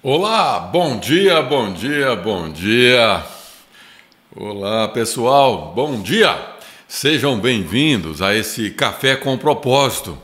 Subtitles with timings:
[0.00, 3.20] Olá, bom dia, bom dia, bom dia.
[4.32, 6.38] Olá, pessoal, bom dia.
[6.86, 10.16] Sejam bem-vindos a esse Café com Propósito.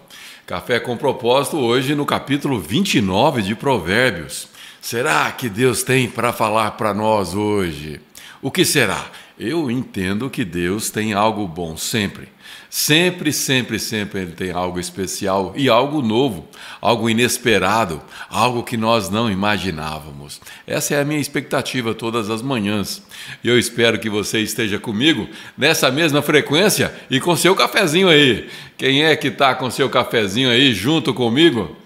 [0.46, 4.46] Café com Propósito hoje no capítulo 29 de Provérbios.
[4.80, 8.00] Será que Deus tem para falar para nós hoje?
[8.40, 9.04] O que será?
[9.38, 12.28] Eu entendo que Deus tem algo bom sempre.
[12.70, 16.48] Sempre, sempre, sempre Ele tem algo especial e algo novo,
[16.80, 20.40] algo inesperado, algo que nós não imaginávamos.
[20.66, 23.02] Essa é a minha expectativa todas as manhãs.
[23.42, 25.28] E eu espero que você esteja comigo
[25.58, 28.48] nessa mesma frequência e com seu cafezinho aí.
[28.76, 31.76] Quem é que está com seu cafezinho aí junto comigo?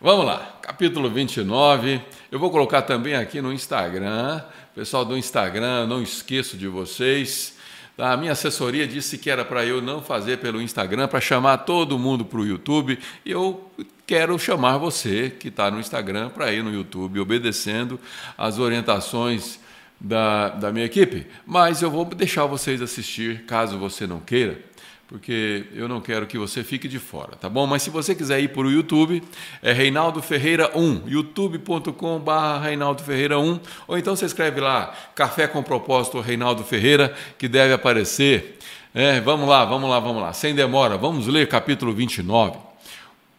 [0.00, 2.00] Vamos lá, capítulo 29.
[2.30, 4.40] Eu vou colocar também aqui no Instagram
[4.74, 7.58] Pessoal do Instagram, não esqueço de vocês.
[7.98, 11.98] A minha assessoria disse que era para eu não fazer pelo Instagram, para chamar todo
[11.98, 12.98] mundo para o YouTube.
[13.22, 13.70] E eu
[14.06, 18.00] quero chamar você que está no Instagram para ir no YouTube, obedecendo
[18.36, 19.60] as orientações
[20.00, 21.26] da, da minha equipe.
[21.46, 24.71] Mas eu vou deixar vocês assistir, caso você não queira
[25.12, 27.66] porque eu não quero que você fique de fora, tá bom?
[27.66, 29.22] Mas se você quiser ir para o YouTube,
[29.60, 32.30] é Reinaldo Ferreira 1, youtube.com.br
[32.62, 37.74] Reinaldo Ferreira 1, ou então você escreve lá, Café com Propósito Reinaldo Ferreira, que deve
[37.74, 38.56] aparecer.
[38.94, 42.56] É, vamos lá, vamos lá, vamos lá, sem demora, vamos ler capítulo 29.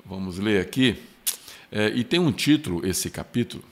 [0.06, 0.96] Vamos ler aqui,
[1.72, 3.64] é, e tem um título esse capítulo,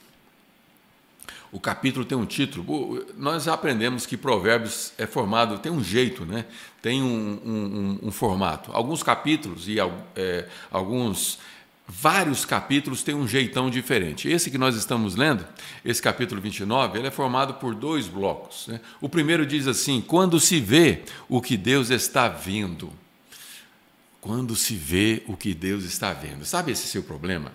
[1.51, 3.05] o capítulo tem um título.
[3.17, 6.45] Nós aprendemos que Provérbios é formado, tem um jeito, né?
[6.81, 8.71] tem um, um, um formato.
[8.71, 9.77] Alguns capítulos e
[10.15, 11.39] é, alguns,
[11.85, 14.29] vários capítulos têm um jeitão diferente.
[14.29, 15.45] Esse que nós estamos lendo,
[15.83, 18.67] esse capítulo 29, ele é formado por dois blocos.
[18.67, 18.79] Né?
[19.01, 22.91] O primeiro diz assim: quando se vê o que Deus está vendo.
[24.21, 26.45] Quando se vê o que Deus está vendo.
[26.45, 27.51] Sabe esse seu problema?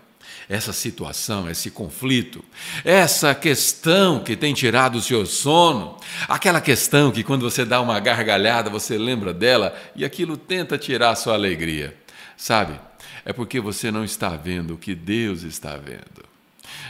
[0.48, 2.44] Essa situação, esse conflito,
[2.84, 5.96] essa questão que tem tirado o seu sono,
[6.28, 11.10] aquela questão que quando você dá uma gargalhada você lembra dela e aquilo tenta tirar
[11.10, 11.96] a sua alegria,
[12.36, 12.78] sabe?
[13.24, 16.24] É porque você não está vendo o que Deus está vendo.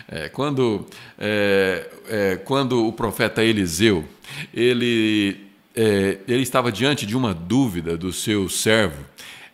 [0.08, 0.86] É, quando,
[1.19, 4.04] é, é, quando o profeta Eliseu
[4.54, 9.04] ele, é, ele estava diante de uma dúvida do seu servo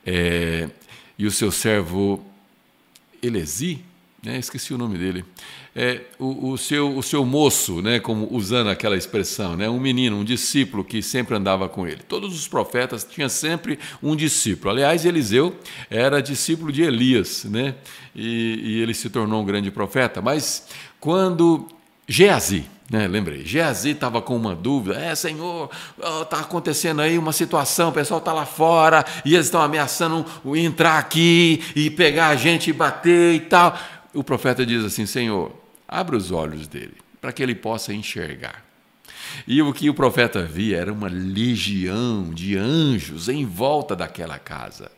[0.05, 0.69] é,
[1.19, 2.25] e o seu servo
[3.23, 3.85] Elesi,
[4.23, 5.25] né, esqueci o nome dele,
[5.75, 10.17] é, o, o, seu, o seu moço, né, como usando aquela expressão, né, um menino,
[10.17, 12.03] um discípulo que sempre andava com ele.
[12.09, 14.71] Todos os profetas tinham sempre um discípulo.
[14.71, 15.57] Aliás, Eliseu
[15.91, 17.75] era discípulo de Elias, né,
[18.15, 20.23] e, e ele se tornou um grande profeta.
[20.23, 20.69] Mas
[21.01, 21.67] quando
[22.07, 25.71] Geazi, né, lembrei, Geazi estava com uma dúvida, é Senhor,
[26.21, 30.99] está acontecendo aí uma situação, o pessoal está lá fora e eles estão ameaçando entrar
[30.99, 33.79] aqui e pegar a gente e bater e tal.
[34.13, 35.51] O profeta diz assim: Senhor,
[35.89, 38.63] abre os olhos dele para que ele possa enxergar.
[39.49, 44.91] E o que o profeta via era uma legião de anjos em volta daquela casa.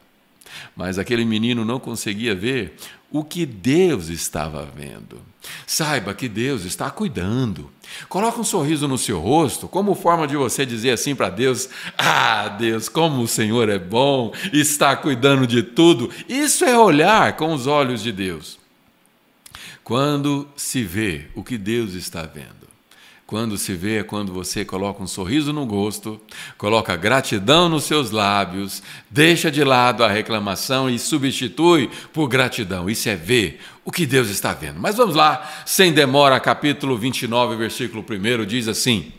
[0.77, 2.77] Mas aquele menino não conseguia ver
[3.11, 5.21] o que Deus estava vendo.
[5.67, 7.71] Saiba que Deus está cuidando.
[8.09, 12.49] Coloque um sorriso no seu rosto, como forma de você dizer assim para Deus: Ah,
[12.49, 16.11] Deus, como o Senhor é bom, está cuidando de tudo.
[16.29, 18.59] Isso é olhar com os olhos de Deus.
[19.85, 22.64] Quando se vê o que Deus está vendo.
[23.27, 26.21] Quando se vê é quando você coloca um sorriso no rosto,
[26.59, 32.89] coloca gratidão nos seus lábios, deixa de lado a reclamação e substitui por gratidão.
[32.89, 34.79] Isso é ver o que Deus está vendo.
[34.79, 39.11] Mas vamos lá, sem demora, capítulo 29, versículo 1 diz assim: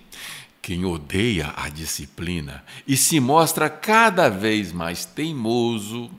[0.62, 6.12] Quem odeia a disciplina e se mostra cada vez mais teimoso,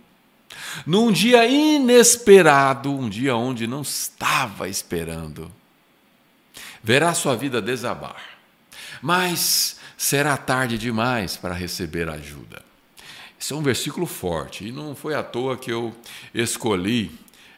[0.84, 5.48] num dia inesperado, um dia onde não estava esperando,
[6.86, 8.22] verá sua vida desabar.
[9.02, 12.62] Mas será tarde demais para receber ajuda.
[13.40, 15.92] Esse é um versículo forte e não foi à toa que eu
[16.32, 17.10] escolhi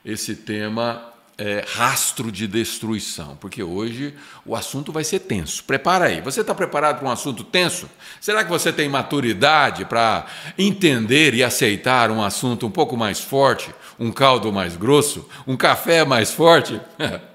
[0.02, 4.14] esse tema é, rastro de destruição, porque hoje
[4.46, 5.62] o assunto vai ser tenso.
[5.62, 6.22] Prepara aí.
[6.22, 7.86] Você está preparado para um assunto tenso?
[8.22, 10.24] Será que você tem maturidade para
[10.56, 16.02] entender e aceitar um assunto um pouco mais forte, um caldo mais grosso, um café
[16.02, 16.80] mais forte?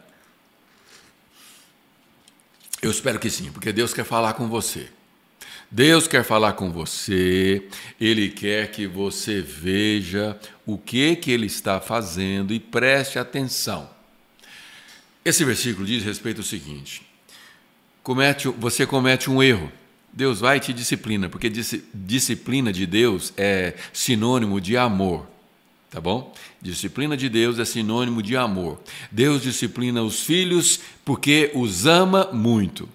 [2.83, 4.89] Eu espero que sim, porque Deus quer falar com você.
[5.71, 7.65] Deus quer falar com você,
[7.99, 13.89] Ele quer que você veja o que, que Ele está fazendo e preste atenção.
[15.23, 17.01] Esse versículo diz respeito ao seguinte:
[18.03, 19.71] comete, você comete um erro,
[20.11, 25.32] Deus vai e te disciplina, porque disciplina de Deus é sinônimo de amor.
[25.93, 26.33] Tá bom?
[26.59, 28.81] Disciplina de Deus é sinônimo de amor.
[29.11, 32.89] Deus disciplina os filhos porque os ama muito.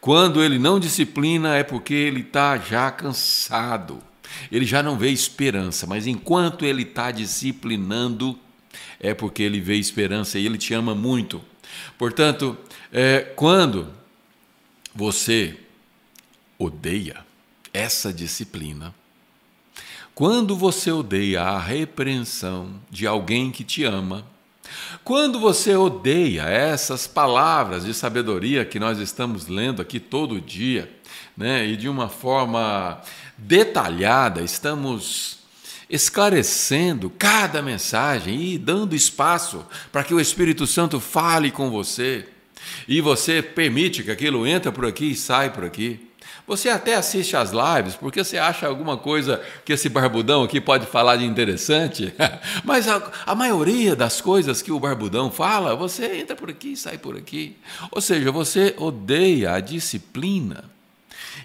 [0.00, 4.02] Quando ele não disciplina é porque ele está já cansado.
[4.50, 8.38] Ele já não vê esperança, mas enquanto ele está disciplinando,
[8.98, 11.44] é porque ele vê esperança e ele te ama muito.
[11.98, 12.56] Portanto,
[12.90, 13.92] é, quando
[14.94, 15.58] você
[16.58, 17.26] odeia
[17.74, 18.94] essa disciplina,
[20.14, 24.26] quando você odeia a repreensão de alguém que te ama,
[25.02, 30.90] quando você odeia essas palavras de sabedoria que nós estamos lendo aqui todo dia,
[31.36, 33.00] né, e de uma forma
[33.38, 35.38] detalhada, estamos
[35.88, 42.26] esclarecendo cada mensagem e dando espaço para que o Espírito Santo fale com você,
[42.86, 46.11] e você permite que aquilo entre por aqui e sai por aqui.
[46.46, 50.86] Você até assiste às lives porque você acha alguma coisa que esse barbudão aqui pode
[50.86, 52.12] falar de interessante,
[52.64, 56.76] mas a, a, maioria das coisas que o barbudão fala, você entra por aqui e
[56.76, 57.56] sai por aqui.
[57.90, 60.64] Ou seja, você odeia a disciplina.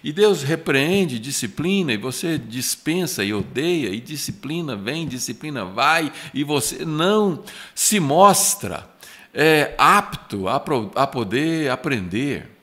[0.03, 6.43] E Deus repreende, disciplina, e você dispensa e odeia, e disciplina vem, disciplina vai, e
[6.43, 8.89] você não se mostra
[9.33, 10.55] é, apto a,
[10.95, 12.56] a poder aprender.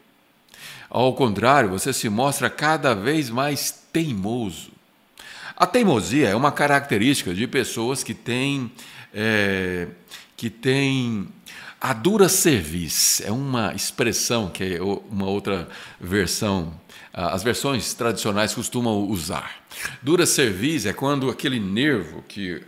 [0.94, 4.70] Ao contrário, você se mostra cada vez mais teimoso.
[5.56, 8.70] A teimosia é uma característica de pessoas que têm,
[9.12, 9.88] é,
[10.36, 11.26] que têm
[11.80, 13.20] a dura cerviz.
[13.22, 15.68] É uma expressão que é uma outra
[16.00, 16.72] versão,
[17.12, 19.64] as versões tradicionais costumam usar.
[20.00, 22.62] Dura cerviz é quando aquele nervo que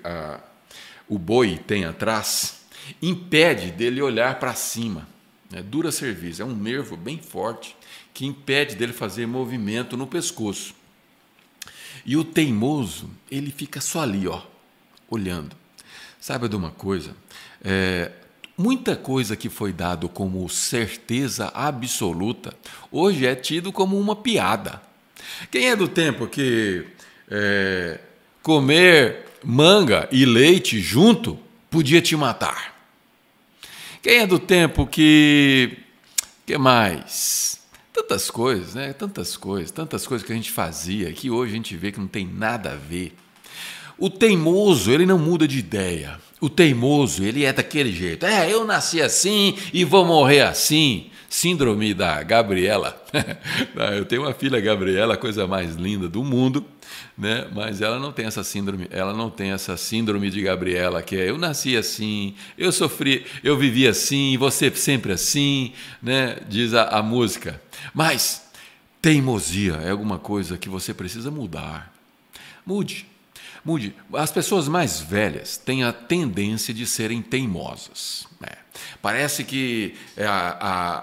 [1.08, 2.62] o boi tem atrás
[3.00, 5.06] impede dele olhar para cima.
[5.52, 7.75] É dura cerviz, é um nervo bem forte
[8.16, 10.74] que impede dele fazer movimento no pescoço.
[12.02, 14.40] E o teimoso, ele fica só ali, ó,
[15.06, 15.54] olhando.
[16.18, 17.14] Sabe de uma coisa?
[17.62, 18.10] É,
[18.56, 22.56] muita coisa que foi dado como certeza absoluta,
[22.90, 24.80] hoje é tido como uma piada.
[25.50, 26.86] Quem é do tempo que
[27.30, 28.00] é,
[28.42, 32.74] comer manga e leite junto podia te matar?
[34.00, 35.76] Quem é do tempo que.
[36.46, 37.65] que mais?
[37.96, 38.92] Tantas coisas, né?
[38.92, 42.06] Tantas coisas, tantas coisas que a gente fazia que hoje a gente vê que não
[42.06, 43.14] tem nada a ver.
[43.96, 46.20] O teimoso, ele não muda de ideia.
[46.38, 48.26] O teimoso, ele é daquele jeito.
[48.26, 51.06] É, eu nasci assim e vou morrer assim.
[51.26, 53.02] Síndrome da Gabriela.
[53.96, 56.66] eu tenho uma filha Gabriela, a coisa mais linda do mundo,
[57.16, 57.48] né?
[57.52, 61.30] Mas ela não tem essa síndrome, ela não tem essa síndrome de Gabriela que é
[61.30, 65.72] eu nasci assim, eu sofri, eu vivi assim, você sempre assim,
[66.02, 66.38] né?
[66.48, 67.60] Diz a, a música.
[67.94, 68.46] Mas
[69.00, 71.92] teimosia é alguma coisa que você precisa mudar.
[72.64, 73.06] Mude.
[73.64, 73.94] Mude.
[74.12, 78.26] As pessoas mais velhas têm a tendência de serem teimosas.
[78.40, 78.48] Né?
[79.02, 80.98] Parece que a, a,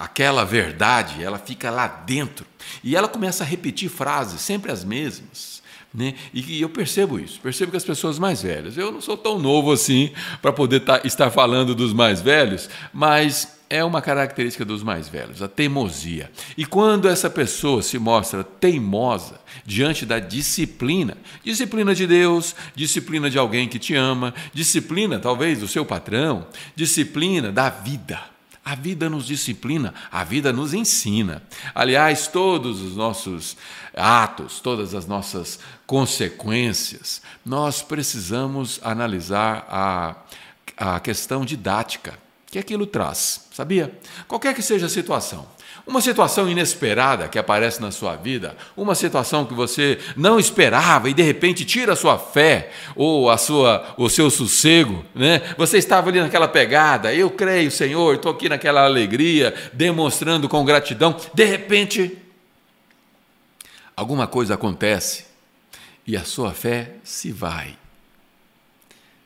[0.00, 2.46] a, aquela verdade ela fica lá dentro
[2.82, 5.55] e ela começa a repetir frases, sempre as mesmas.
[5.96, 6.12] Né?
[6.34, 9.72] E, eu percebo isso, percebo que as pessoas mais velhas, eu não sou tão novo
[9.72, 10.10] assim
[10.42, 15.40] para poder tá, estar falando dos mais velhos, mas é uma característica dos mais velhos,
[15.40, 16.30] a teimosia.
[16.54, 23.38] E quando essa pessoa se mostra teimosa diante da disciplina, disciplina de Deus, disciplina de
[23.38, 26.46] alguém que te ama, disciplina talvez do seu patrão,
[26.76, 28.35] disciplina da vida.
[28.66, 31.40] A vida nos disciplina, a vida nos ensina.
[31.72, 33.56] Aliás, todos os nossos
[33.94, 40.16] atos, todas as nossas consequências, nós precisamos analisar a,
[40.76, 43.96] a questão didática que aquilo traz, sabia?
[44.26, 45.46] Qualquer que seja a situação.
[45.86, 51.14] Uma situação inesperada que aparece na sua vida, uma situação que você não esperava e
[51.14, 55.54] de repente tira a sua fé ou a sua, o seu sossego, né?
[55.56, 61.16] Você estava ali naquela pegada, eu creio, Senhor, estou aqui naquela alegria, demonstrando com gratidão.
[61.32, 62.18] De repente,
[63.96, 65.24] alguma coisa acontece
[66.04, 67.76] e a sua fé se vai.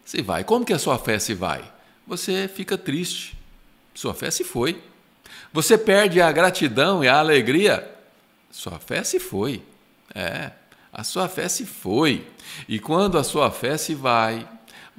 [0.04, 0.44] Se vai.
[0.44, 1.62] Como que a sua fé se vai?
[2.10, 3.38] você fica triste.
[3.94, 4.82] Sua fé se foi.
[5.52, 7.88] Você perde a gratidão e a alegria.
[8.50, 9.62] Sua fé se foi.
[10.14, 10.50] É,
[10.92, 12.26] a sua fé se foi.
[12.69, 14.47] E quando a sua fé se vai,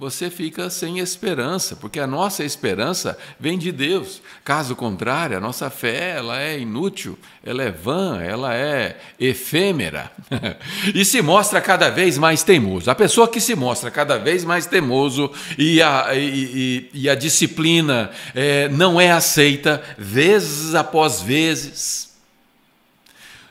[0.01, 4.20] você fica sem esperança, porque a nossa esperança vem de Deus.
[4.43, 10.12] Caso contrário, a nossa fé ela é inútil, ela é vã, ela é efêmera
[10.96, 12.89] e se mostra cada vez mais teimoso.
[12.89, 17.13] A pessoa que se mostra cada vez mais teimoso e a, e, e, e a
[17.13, 22.10] disciplina é, não é aceita vezes após vezes,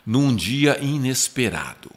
[0.04, 1.92] num dia inesperado.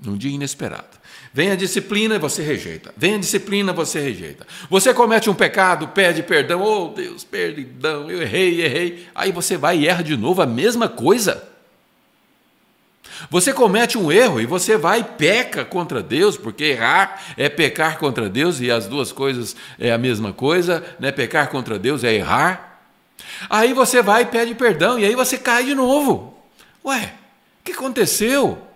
[0.00, 0.97] Num dia inesperado
[1.32, 2.92] Vem a disciplina e você rejeita.
[2.96, 4.46] Vem a disciplina, você rejeita.
[4.70, 6.62] Você comete um pecado, pede perdão.
[6.62, 9.06] Oh, Deus, perdão, eu errei, errei.
[9.14, 11.46] Aí você vai e erra de novo a mesma coisa.
[13.30, 17.98] Você comete um erro e você vai e peca contra Deus, porque errar é pecar
[17.98, 21.10] contra Deus e as duas coisas é a mesma coisa, né?
[21.10, 22.80] Pecar contra Deus é errar.
[23.50, 26.38] Aí você vai e pede perdão e aí você cai de novo.
[26.84, 27.12] Ué,
[27.60, 28.67] o que aconteceu?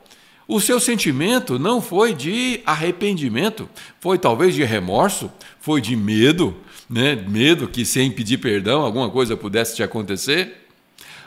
[0.46, 3.68] O seu sentimento não foi de arrependimento,
[4.00, 5.30] foi talvez de remorso,
[5.61, 6.56] foi de medo,
[6.90, 7.14] né?
[7.14, 10.66] Medo que sem pedir perdão alguma coisa pudesse te acontecer.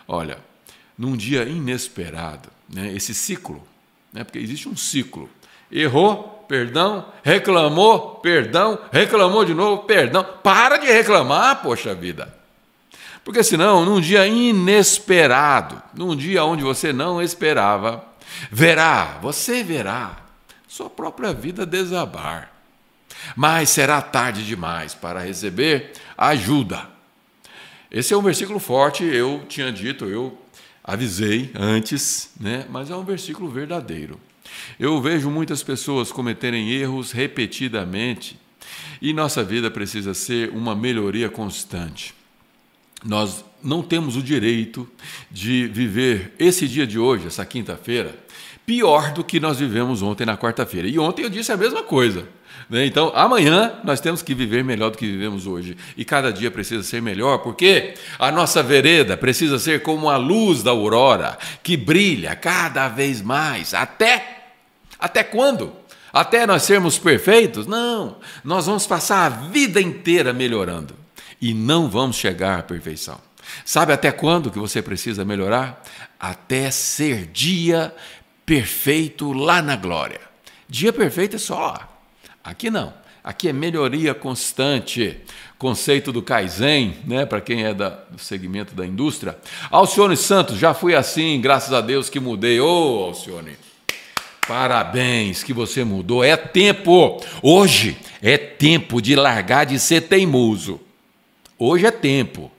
[0.08, 0.38] Olha,
[0.98, 3.62] num dia inesperado, né, esse ciclo,
[4.14, 5.30] né, porque existe um ciclo.
[5.72, 10.24] Errou, perdão, reclamou, perdão, reclamou de novo, perdão.
[10.44, 12.34] Para de reclamar, poxa vida.
[13.24, 18.06] Porque senão, num dia inesperado, num dia onde você não esperava,
[18.52, 20.26] verá, você verá
[20.68, 22.52] sua própria vida desabar.
[23.36, 26.90] Mas será tarde demais para receber ajuda.
[27.90, 30.38] Esse é um versículo forte, eu tinha dito, eu
[30.84, 32.66] avisei antes, né?
[32.70, 34.20] mas é um versículo verdadeiro.
[34.80, 38.40] Eu vejo muitas pessoas cometerem erros repetidamente
[39.02, 42.14] e nossa vida precisa ser uma melhoria constante.
[43.04, 44.88] Nós não temos o direito
[45.30, 48.16] de viver esse dia de hoje, essa quinta-feira,
[48.66, 50.88] pior do que nós vivemos ontem na quarta-feira.
[50.88, 52.28] E ontem eu disse a mesma coisa.
[52.70, 52.86] Né?
[52.86, 55.78] Então, amanhã nós temos que viver melhor do que vivemos hoje.
[55.96, 60.64] E cada dia precisa ser melhor, porque a nossa vereda precisa ser como a luz
[60.64, 63.74] da aurora, que brilha cada vez mais.
[63.74, 64.48] Até.
[64.98, 65.74] Até quando?
[66.12, 67.68] Até nós sermos perfeitos?
[67.68, 68.18] Não.
[68.44, 70.96] Nós vamos passar a vida inteira melhorando.
[71.42, 73.20] E não vamos chegar à perfeição.
[73.64, 75.84] Sabe até quando que você precisa melhorar?
[76.20, 77.94] Até ser dia
[78.46, 80.22] perfeito lá na glória.
[80.70, 81.90] Dia perfeito é só lá.
[82.44, 82.94] Aqui não.
[83.24, 85.18] Aqui é melhoria constante.
[85.58, 89.38] Conceito do Kaizen, né, para quem é da, do segmento da indústria.
[89.72, 92.60] Alcione Santos, já fui assim, graças a Deus que mudei.
[92.60, 93.58] Ô, oh, Alcione,
[94.48, 96.24] parabéns que você mudou.
[96.24, 97.20] É tempo.
[97.42, 100.80] Hoje é tempo de largar de ser teimoso.
[101.58, 102.52] Hoje é tempo.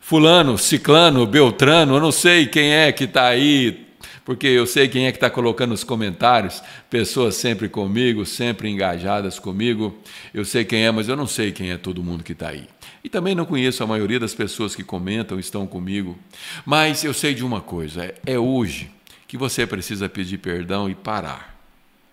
[0.00, 3.85] Fulano, Ciclano, Beltrano, eu não sei quem é que está aí
[4.26, 9.38] porque eu sei quem é que está colocando os comentários, pessoas sempre comigo, sempre engajadas
[9.38, 9.96] comigo.
[10.34, 12.66] Eu sei quem é, mas eu não sei quem é todo mundo que está aí.
[13.04, 16.18] E também não conheço a maioria das pessoas que comentam, estão comigo.
[16.64, 18.90] Mas eu sei de uma coisa: é, é hoje
[19.28, 21.56] que você precisa pedir perdão e parar.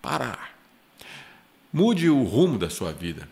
[0.00, 0.56] Parar.
[1.72, 3.28] Mude o rumo da sua vida.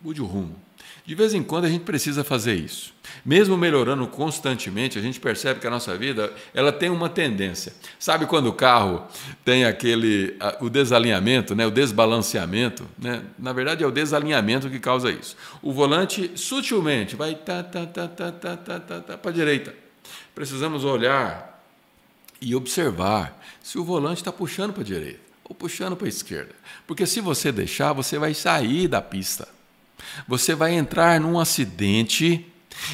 [0.00, 0.54] Mude o rumo.
[1.04, 2.94] De vez em quando a gente precisa fazer isso.
[3.24, 7.74] Mesmo melhorando constantemente, a gente percebe que a nossa vida ela tem uma tendência.
[7.98, 9.04] Sabe quando o carro
[9.44, 13.22] tem aquele o desalinhamento, né, o desbalanceamento, né?
[13.36, 15.36] Na verdade é o desalinhamento que causa isso.
[15.60, 19.74] O volante sutilmente vai tá tá tá tá tá tá, tá, tá para a direita.
[20.34, 21.60] Precisamos olhar
[22.40, 26.54] e observar se o volante está puxando para a direita ou puxando para a esquerda,
[26.86, 29.48] porque se você deixar, você vai sair da pista.
[30.26, 32.46] Você vai entrar num acidente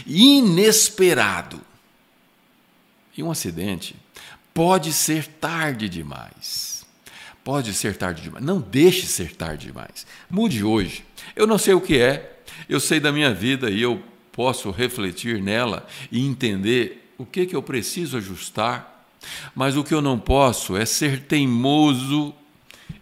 [0.06, 1.60] inesperado.
[3.16, 3.96] E um acidente
[4.54, 6.86] pode ser tarde demais.
[7.44, 8.44] Pode ser tarde demais.
[8.44, 10.06] Não deixe ser tarde demais.
[10.28, 11.04] Mude hoje.
[11.34, 12.38] Eu não sei o que é,
[12.68, 17.56] eu sei da minha vida e eu posso refletir nela e entender o que, que
[17.56, 19.06] eu preciso ajustar.
[19.54, 22.34] Mas o que eu não posso é ser teimoso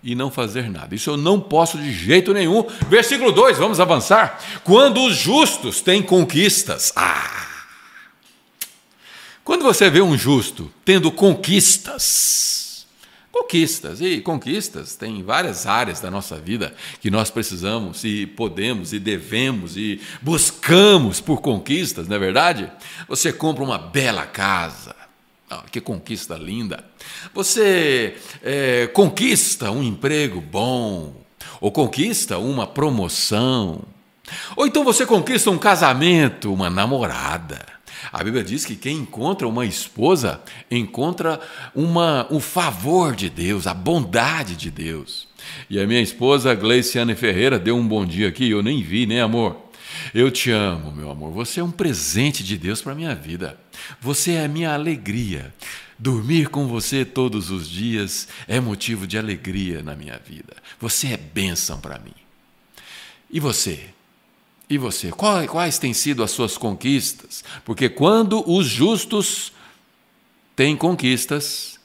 [0.02, 0.94] e não fazer nada.
[0.94, 2.64] Isso eu não posso de jeito nenhum.
[2.88, 4.42] Versículo 2, vamos avançar.
[4.64, 6.92] Quando os justos têm conquistas.
[6.94, 7.46] Ah!
[9.46, 12.84] Quando você vê um justo tendo conquistas,
[13.30, 18.98] conquistas e conquistas tem várias áreas da nossa vida que nós precisamos e podemos e
[18.98, 22.72] devemos e buscamos por conquistas, não é verdade?
[23.06, 24.96] Você compra uma bela casa,
[25.48, 26.84] ah, que conquista linda!
[27.34, 31.14] Você é, conquista um emprego bom,
[31.60, 33.82] ou conquista uma promoção,
[34.56, 37.64] ou então você conquista um casamento, uma namorada.
[38.12, 41.40] A Bíblia diz que quem encontra uma esposa encontra
[41.74, 45.28] uma, o favor de Deus, a bondade de Deus.
[45.70, 49.22] E a minha esposa, Gleiciane Ferreira, deu um bom dia aqui, eu nem vi, né,
[49.22, 49.65] amor?
[50.14, 51.32] Eu te amo, meu amor.
[51.32, 53.58] Você é um presente de Deus para a minha vida.
[54.00, 55.54] Você é a minha alegria.
[55.98, 60.54] Dormir com você todos os dias é motivo de alegria na minha vida.
[60.78, 62.14] Você é bênção para mim.
[63.30, 63.90] E você?
[64.68, 65.10] E você?
[65.10, 67.44] Quais, quais têm sido as suas conquistas?
[67.64, 69.52] Porque quando os justos
[70.54, 71.75] têm conquistas,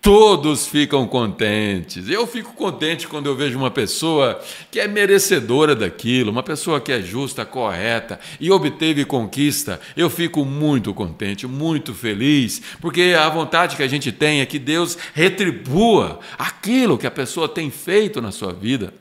[0.00, 2.08] todos ficam contentes.
[2.08, 4.40] Eu fico contente quando eu vejo uma pessoa
[4.70, 9.80] que é merecedora daquilo, uma pessoa que é justa, correta e obteve conquista.
[9.96, 14.58] Eu fico muito contente, muito feliz, porque a vontade que a gente tem é que
[14.58, 18.94] Deus retribua aquilo que a pessoa tem feito na sua vida.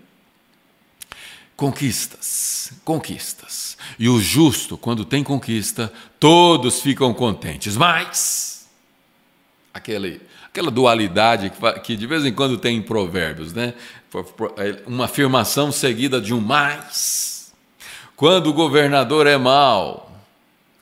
[1.56, 3.78] Conquistas, conquistas.
[3.98, 7.76] E o justo, quando tem conquista, todos ficam contentes.
[7.76, 8.70] Mas
[9.74, 11.52] aquele aquela dualidade
[11.84, 13.74] que, de vez em quando tem em provérbios, né?
[14.58, 17.54] É, uma afirmação seguida de um mais.
[18.16, 20.12] Quando o governador é mau,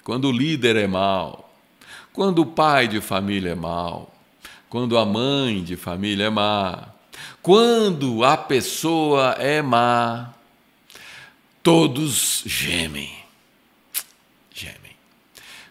[0.03, 1.53] quando o líder é mau,
[2.13, 4.13] quando o pai de família é mau,
[4.69, 6.87] quando a mãe de família é má,
[7.41, 10.33] quando a pessoa é má,
[11.61, 13.13] todos gemem.
[14.53, 14.95] Gemem.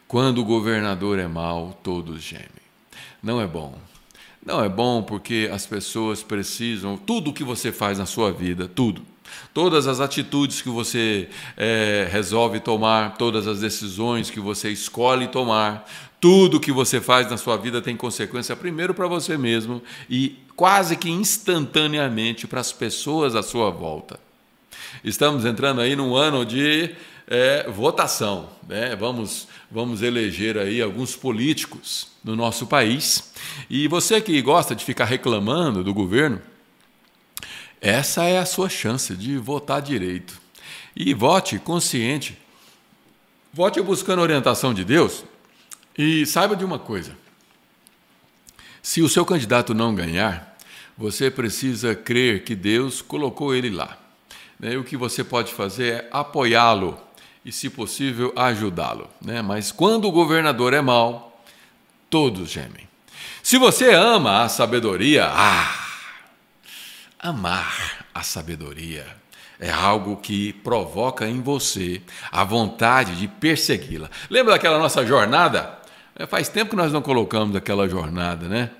[0.07, 2.66] Quando o governador é mau, todos gemem.
[3.23, 3.79] Não é bom.
[4.45, 9.03] Não é bom porque as pessoas precisam, tudo que você faz na sua vida, tudo,
[9.53, 15.85] todas as atitudes que você é, resolve tomar, todas as decisões que você escolhe tomar,
[16.21, 20.97] tudo que você faz na sua vida tem consequência primeiro para você mesmo e quase
[20.97, 24.19] que instantaneamente para as pessoas à sua volta.
[25.05, 26.95] Estamos entrando aí num ano de
[27.27, 28.49] é, votação.
[28.69, 28.97] Né?
[28.97, 33.33] Vamos, vamos eleger aí alguns políticos no nosso país.
[33.69, 36.41] E você que gosta de ficar reclamando do governo,
[37.81, 40.41] essa é a sua chance de votar direito.
[40.95, 42.39] E vote consciente.
[43.53, 45.25] Vote buscando a orientação de Deus.
[45.97, 47.17] E saiba de uma coisa:
[48.83, 50.57] se o seu candidato não ganhar,
[50.97, 53.99] você precisa crer que Deus colocou ele lá.
[54.59, 54.73] Né?
[54.73, 57.06] E o que você pode fazer é apoiá-lo
[57.47, 59.09] e, se possível, ajudá-lo.
[59.25, 59.41] Né?
[59.41, 61.41] Mas quando o governador é mau,
[62.11, 62.89] todos gemem.
[63.41, 65.87] Se você ama a sabedoria, ah,
[67.21, 69.07] amar a sabedoria
[69.61, 74.11] é algo que provoca em você a vontade de persegui-la.
[74.29, 75.79] Lembra daquela nossa jornada?
[76.17, 78.71] É, faz tempo que nós não colocamos aquela jornada, né?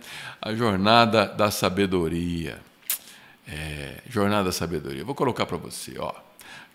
[0.43, 2.59] A jornada da sabedoria.
[3.47, 5.05] É, jornada da sabedoria.
[5.05, 6.26] Vou colocar para você, ó.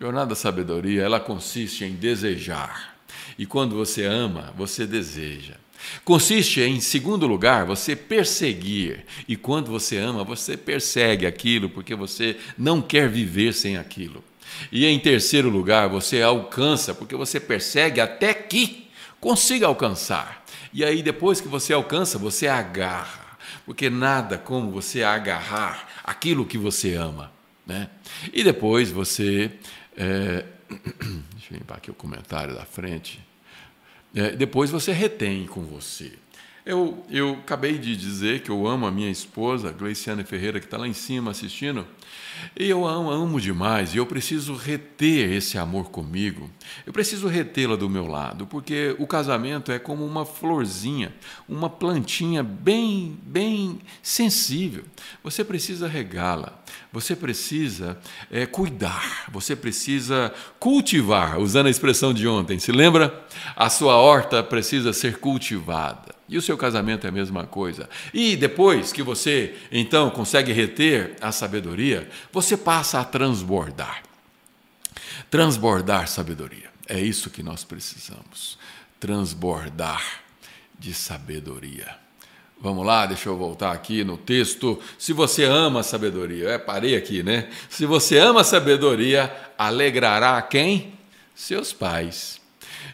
[0.01, 2.97] Jornada da sabedoria, ela consiste em desejar.
[3.37, 5.53] E quando você ama, você deseja.
[6.03, 9.05] Consiste em, segundo lugar, você perseguir.
[9.27, 14.23] E quando você ama, você persegue aquilo porque você não quer viver sem aquilo.
[14.71, 18.87] E em terceiro lugar, você alcança porque você persegue até que
[19.19, 20.43] consiga alcançar.
[20.73, 23.37] E aí, depois que você alcança, você agarra.
[23.67, 27.31] Porque nada como você agarrar aquilo que você ama.
[27.67, 27.87] Né?
[28.33, 29.51] E depois você
[29.97, 30.45] é,
[31.33, 33.19] deixa eu limpar aqui o comentário da frente.
[34.15, 36.13] É, depois você retém com você.
[36.63, 40.77] Eu, eu acabei de dizer que eu amo a minha esposa, Gleiciane Ferreira, que está
[40.77, 41.87] lá em cima assistindo.
[42.57, 46.49] E eu amo, amo demais e eu preciso reter esse amor comigo.
[46.85, 51.13] Eu preciso retê-la do meu lado, porque o casamento é como uma florzinha,
[51.47, 54.83] uma plantinha bem, bem sensível.
[55.23, 57.97] Você precisa regá-la, você precisa
[58.29, 62.59] é, cuidar, você precisa cultivar, usando a expressão de ontem.
[62.59, 63.25] Se lembra?
[63.55, 66.20] A sua horta precisa ser cultivada.
[66.31, 67.89] E o seu casamento é a mesma coisa.
[68.13, 74.01] E depois que você então consegue reter a sabedoria, você passa a transbordar.
[75.29, 76.71] Transbordar sabedoria.
[76.87, 78.57] É isso que nós precisamos.
[78.97, 80.21] Transbordar
[80.79, 81.97] de sabedoria.
[82.61, 84.79] Vamos lá, deixa eu voltar aqui no texto.
[84.97, 87.49] Se você ama a sabedoria, é, parei aqui, né?
[87.69, 90.93] Se você ama a sabedoria, alegrará quem?
[91.35, 92.40] Seus pais.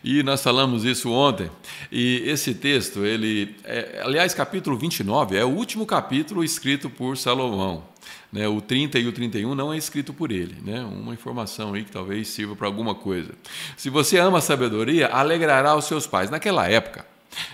[0.04, 1.50] E nós falamos isso ontem.
[1.92, 7.84] E esse texto, ele, é, aliás, capítulo 29 é o último capítulo escrito por Salomão.
[8.32, 8.48] Né?
[8.48, 10.56] O 30 e o 31 não é escrito por ele.
[10.64, 10.82] Né?
[10.82, 13.32] Uma informação aí que talvez sirva para alguma coisa.
[13.76, 16.30] Se você ama a sabedoria, alegrará os seus pais.
[16.30, 17.06] Naquela época,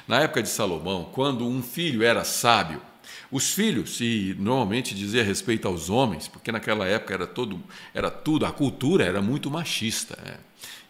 [0.08, 2.82] na época de Salomão, quando um filho era sábio,
[3.32, 7.60] os filhos, e normalmente dizia respeito aos homens, porque naquela época era todo,
[7.92, 10.16] era tudo, a cultura era muito machista.
[10.24, 10.36] Né?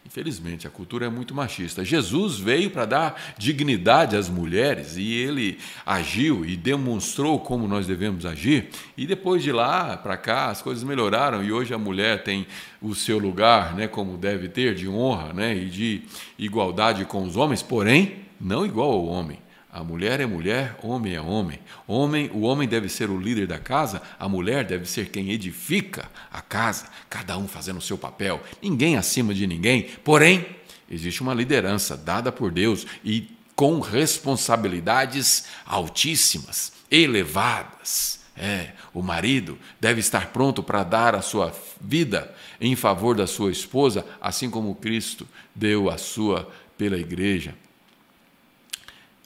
[0.06, 1.84] Infelizmente, a cultura é muito machista.
[1.84, 8.26] Jesus veio para dar dignidade às mulheres e ele agiu e demonstrou como nós devemos
[8.26, 8.70] agir.
[8.98, 12.46] E depois de lá para cá, as coisas melhoraram e hoje a mulher tem
[12.82, 16.04] o seu lugar, né, como deve ter, de honra né, e de
[16.38, 19.43] igualdade com os homens, porém, não igual ao homem.
[19.74, 21.60] A mulher é mulher, homem é homem.
[21.88, 26.12] Homem, o homem deve ser o líder da casa, a mulher deve ser quem edifica
[26.32, 29.90] a casa, cada um fazendo o seu papel, ninguém acima de ninguém.
[30.04, 30.46] Porém,
[30.88, 36.72] existe uma liderança dada por Deus e com responsabilidades altíssimas.
[36.92, 38.22] elevadas.
[38.38, 42.32] É, o marido deve estar pronto para dar a sua vida
[42.62, 47.56] em favor da sua esposa, assim como Cristo deu a sua pela igreja.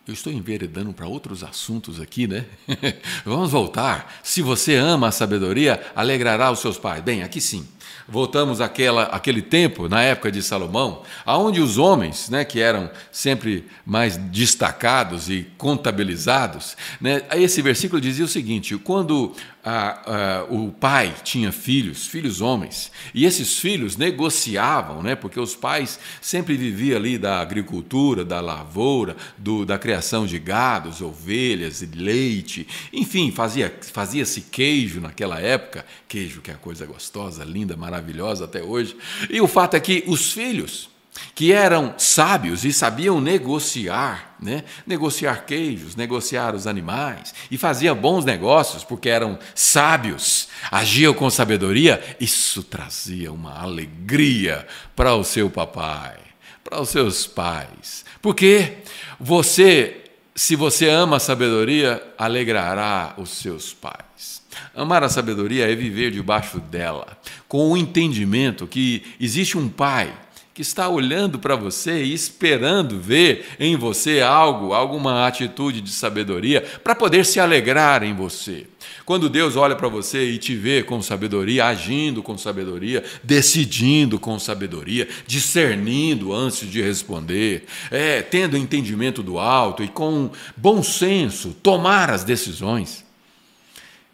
[0.07, 2.45] Eu estou enveredando para outros assuntos aqui, né?
[3.25, 4.19] Vamos voltar.
[4.23, 7.03] Se você ama a sabedoria, alegrará os seus pais.
[7.03, 7.67] Bem, aqui sim
[8.07, 13.67] voltamos àquela, àquele tempo, na época de Salomão, aonde os homens, né, que eram sempre
[13.85, 19.33] mais destacados e contabilizados, né, esse versículo dizia o seguinte: quando
[19.69, 25.57] a, a, o pai tinha filhos, filhos homens, e esses filhos negociavam, né, porque os
[25.57, 32.65] pais sempre viviam ali da agricultura, da lavoura, do, da criação de gados, ovelhas, leite,
[32.93, 38.95] enfim, fazia, fazia-se queijo naquela época, queijo que é coisa gostosa, linda, maravilhosa até hoje.
[39.29, 40.89] E o fato é que os filhos,
[41.33, 44.63] que eram sábios e sabiam negociar, né?
[44.85, 52.01] negociar queijos, negociar os animais, e faziam bons negócios porque eram sábios, agiam com sabedoria,
[52.19, 56.17] isso trazia uma alegria para o seu papai,
[56.63, 58.05] para os seus pais.
[58.21, 58.77] Porque
[59.19, 60.03] você,
[60.35, 64.41] se você ama a sabedoria, alegrará os seus pais.
[64.75, 70.13] Amar a sabedoria é viver debaixo dela, com o entendimento que existe um pai
[70.57, 76.61] que está olhando para você e esperando ver em você algo, alguma atitude de sabedoria,
[76.83, 78.65] para poder se alegrar em você.
[79.05, 84.39] Quando Deus olha para você e te vê com sabedoria, agindo com sabedoria, decidindo com
[84.39, 92.09] sabedoria, discernindo antes de responder, é, tendo entendimento do alto e com bom senso tomar
[92.09, 93.05] as decisões,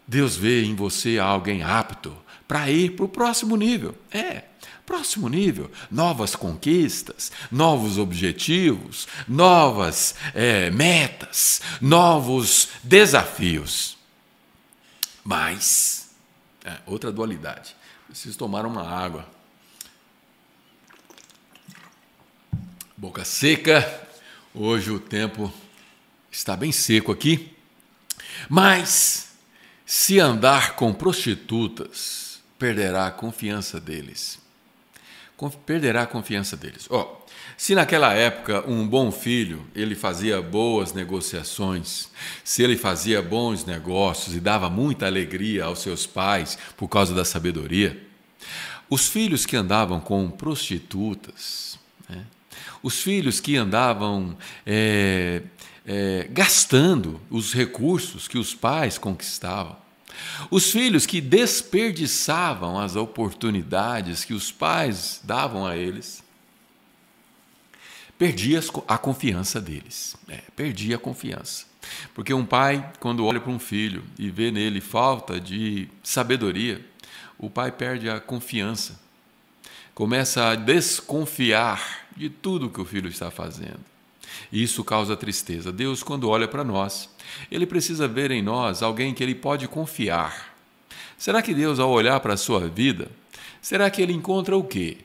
[0.06, 2.14] Deus vê em você alguém apto
[2.46, 3.94] para ir para o próximo nível.
[4.12, 4.42] É,
[4.86, 13.96] Próximo nível, novas conquistas, novos objetivos, novas é, metas, novos desafios.
[15.24, 16.10] Mas,
[16.62, 17.74] é, outra dualidade,
[18.06, 19.26] preciso tomar uma água.
[22.94, 24.06] Boca seca,
[24.54, 25.50] hoje o tempo
[26.30, 27.56] está bem seco aqui,
[28.50, 29.32] mas
[29.86, 34.43] se andar com prostitutas, perderá a confiança deles
[35.66, 36.86] perderá a confiança deles.
[36.90, 37.06] Oh,
[37.56, 42.08] se naquela época um bom filho ele fazia boas negociações,
[42.42, 47.24] se ele fazia bons negócios e dava muita alegria aos seus pais por causa da
[47.24, 48.00] sabedoria,
[48.88, 52.24] os filhos que andavam com prostitutas, né?
[52.82, 55.42] os filhos que andavam é,
[55.86, 59.76] é, gastando os recursos que os pais conquistavam,
[60.50, 66.22] os filhos que desperdiçavam as oportunidades que os pais davam a eles,
[68.18, 70.16] perdia a confiança deles.
[70.28, 71.66] É, perdia a confiança.
[72.14, 76.84] Porque um pai, quando olha para um filho e vê nele falta de sabedoria,
[77.38, 79.00] o pai perde a confiança.
[79.94, 83.93] Começa a desconfiar de tudo que o filho está fazendo.
[84.52, 85.72] Isso causa tristeza.
[85.72, 87.08] Deus, quando olha para nós,
[87.50, 90.54] ele precisa ver em nós alguém que ele pode confiar.
[91.16, 93.10] Será que Deus, ao olhar para a sua vida,
[93.60, 94.98] será que ele encontra o quê?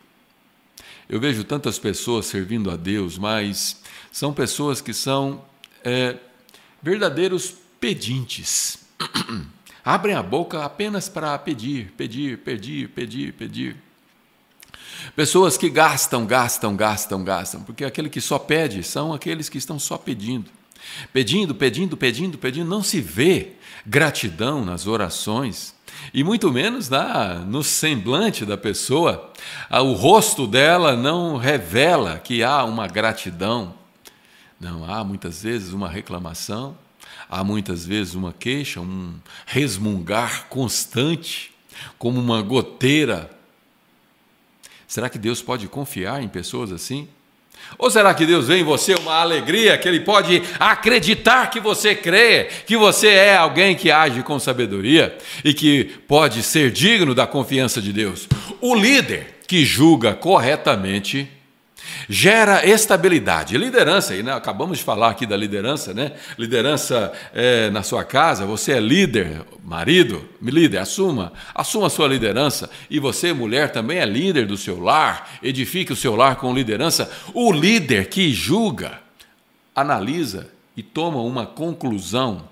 [1.08, 5.44] Eu vejo tantas pessoas servindo a Deus, mas são pessoas que são
[5.84, 6.18] é,
[6.82, 8.86] verdadeiros pedintes.
[9.84, 13.89] Abrem a boca apenas para pedir, pedir, pedir, pedir, pedir.
[15.16, 19.80] Pessoas que gastam, gastam, gastam, gastam, porque aquele que só pede são aqueles que estão
[19.80, 20.50] só pedindo.
[21.12, 23.54] Pedindo, pedindo, pedindo, pedindo, não se vê
[23.86, 25.76] gratidão nas orações
[26.14, 29.32] e muito menos na, no semblante da pessoa.
[29.70, 33.74] Ah, o rosto dela não revela que há uma gratidão.
[34.60, 36.78] Não, há muitas vezes uma reclamação,
[37.30, 39.14] há muitas vezes uma queixa, um
[39.46, 41.52] resmungar constante,
[41.98, 43.30] como uma goteira.
[44.90, 47.08] Será que Deus pode confiar em pessoas assim?
[47.78, 51.94] Ou será que Deus vê em você uma alegria que Ele pode acreditar que você
[51.94, 57.28] crê, que você é alguém que age com sabedoria e que pode ser digno da
[57.28, 58.28] confiança de Deus?
[58.60, 61.30] O líder que julga corretamente
[62.08, 63.58] gera estabilidade.
[63.58, 66.14] Liderança, e né, acabamos de falar aqui da liderança, né?
[66.38, 72.70] Liderança é, na sua casa, você é líder, marido, líder, assuma, assuma a sua liderança.
[72.90, 77.12] E você, mulher, também é líder do seu lar, edifique o seu lar com liderança.
[77.34, 79.00] O líder que julga,
[79.76, 82.48] analisa e toma uma conclusão,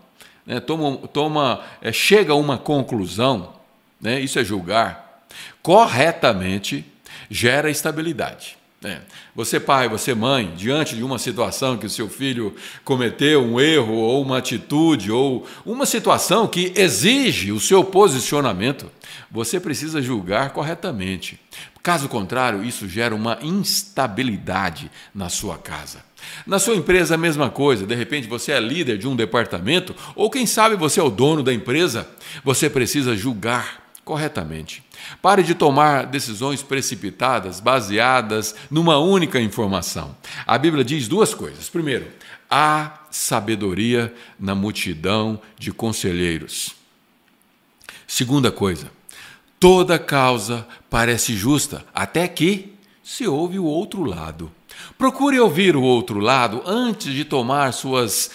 [0.45, 0.60] né?
[0.60, 3.54] toma, toma é, chega a uma conclusão,
[4.00, 4.19] né?
[4.19, 5.26] isso é julgar,
[5.62, 6.86] corretamente
[7.30, 8.58] gera estabilidade.
[8.84, 9.00] É.
[9.36, 13.96] Você, pai, você, mãe, diante de uma situação que o seu filho cometeu um erro
[13.96, 18.92] ou uma atitude ou uma situação que exige o seu posicionamento,
[19.32, 21.40] você precisa julgar corretamente.
[21.82, 26.06] Caso contrário, isso gera uma instabilidade na sua casa.
[26.46, 27.86] Na sua empresa, a mesma coisa.
[27.86, 31.42] De repente, você é líder de um departamento, ou quem sabe você é o dono
[31.42, 32.08] da empresa.
[32.44, 34.82] Você precisa julgar corretamente.
[35.22, 40.15] Pare de tomar decisões precipitadas, baseadas numa única informação.
[40.46, 41.70] A Bíblia diz duas coisas.
[41.70, 42.08] Primeiro,
[42.50, 46.74] há sabedoria na multidão de conselheiros.
[48.08, 48.89] Segunda coisa,
[49.60, 54.50] toda causa parece justa, até que se ouve o outro lado.
[54.98, 58.32] Procure ouvir o outro lado antes de tomar suas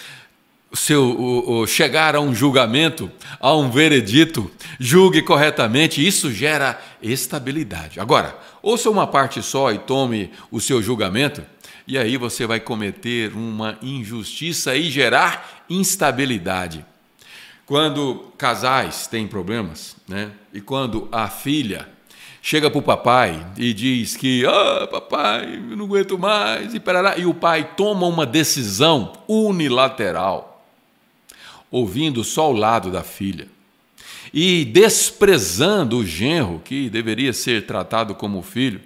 [0.73, 7.99] seu, o, o, chegar a um julgamento, a um veredito, julgue corretamente, isso gera estabilidade.
[7.99, 11.43] Agora, ouça uma parte só e tome o seu julgamento,
[11.87, 16.83] e aí você vai cometer uma injustiça e gerar instabilidade.
[17.65, 20.31] Quando casais têm problemas, né?
[20.53, 21.87] E quando a filha
[22.41, 27.17] chega para o papai e diz que, ah, papai, eu não aguento mais, e, parará,
[27.17, 30.52] e o pai toma uma decisão unilateral
[31.73, 33.47] ouvindo só o lado da filha
[34.31, 38.79] e desprezando o genro, que deveria ser tratado como filho,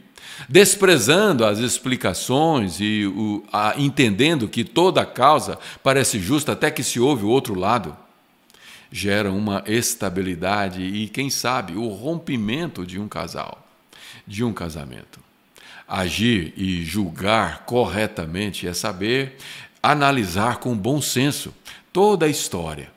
[0.47, 6.97] desprezando as explicações e o, a, entendendo que toda causa parece justa até que se
[6.97, 7.95] ouve o outro lado,
[8.89, 13.67] gera uma estabilidade e, quem sabe, o rompimento de um casal,
[14.25, 15.19] de um casamento.
[15.85, 19.35] Agir e julgar corretamente é saber
[19.83, 21.53] analisar com bom senso
[21.97, 22.91] toda a história.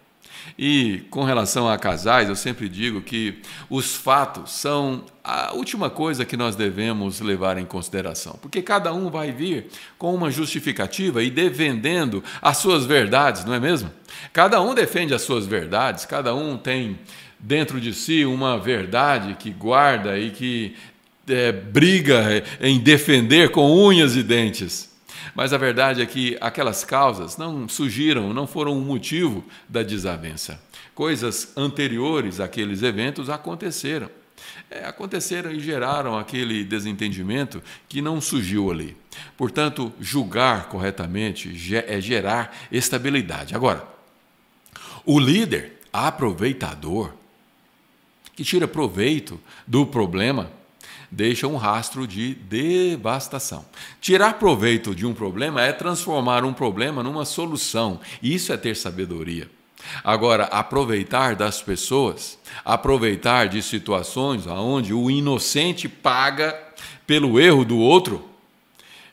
[0.59, 3.39] E com relação a casais, eu sempre digo que
[3.71, 9.09] os fatos são a última coisa que nós devemos levar em consideração, porque cada um
[9.09, 13.91] vai vir com uma justificativa e defendendo as suas verdades, não é mesmo?
[14.35, 16.99] Cada um defende as suas verdades, cada um tem
[17.39, 20.77] dentro de si uma verdade que guarda e que
[21.27, 24.90] é, briga em defender com unhas e dentes.
[25.35, 30.61] Mas a verdade é que aquelas causas não surgiram, não foram o motivo da desavença.
[30.95, 34.11] Coisas anteriores àqueles eventos aconteceram.
[34.71, 38.97] É, aconteceram e geraram aquele desentendimento que não surgiu ali.
[39.37, 41.51] Portanto, julgar corretamente
[41.87, 43.55] é gerar estabilidade.
[43.55, 43.87] Agora,
[45.05, 47.13] o líder aproveitador,
[48.35, 50.51] que tira proveito do problema,
[51.11, 53.65] deixa um rastro de devastação.
[54.01, 58.01] Tirar proveito de um problema é transformar um problema numa solução.
[58.23, 59.51] Isso é ter sabedoria.
[60.05, 66.57] Agora, aproveitar das pessoas, aproveitar de situações onde o inocente paga
[67.07, 68.29] pelo erro do outro,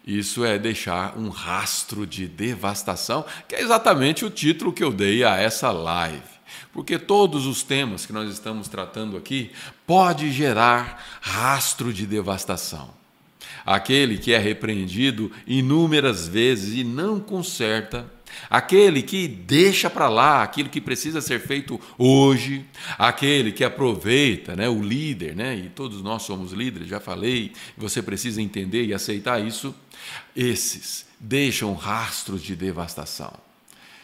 [0.05, 5.23] isso é deixar um rastro de devastação, que é exatamente o título que eu dei
[5.23, 6.36] a essa live
[6.71, 9.51] porque todos os temas que nós estamos tratando aqui
[9.85, 12.95] pode gerar rastro de devastação.
[13.65, 18.09] Aquele que é repreendido inúmeras vezes e não conserta,
[18.49, 22.65] aquele que deixa para lá aquilo que precisa ser feito hoje,
[22.97, 28.01] aquele que aproveita, né, o líder, né, e todos nós somos líderes, já falei, você
[28.01, 29.75] precisa entender e aceitar isso.
[30.35, 33.46] Esses deixam rastros de devastação.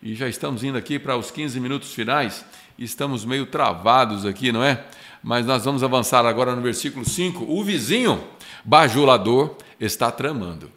[0.05, 2.43] E já estamos indo aqui para os 15 minutos finais
[2.77, 4.83] estamos meio travados aqui, não é?
[5.23, 7.45] Mas nós vamos avançar agora no versículo 5.
[7.47, 8.21] O vizinho
[8.65, 10.69] bajulador está tramando.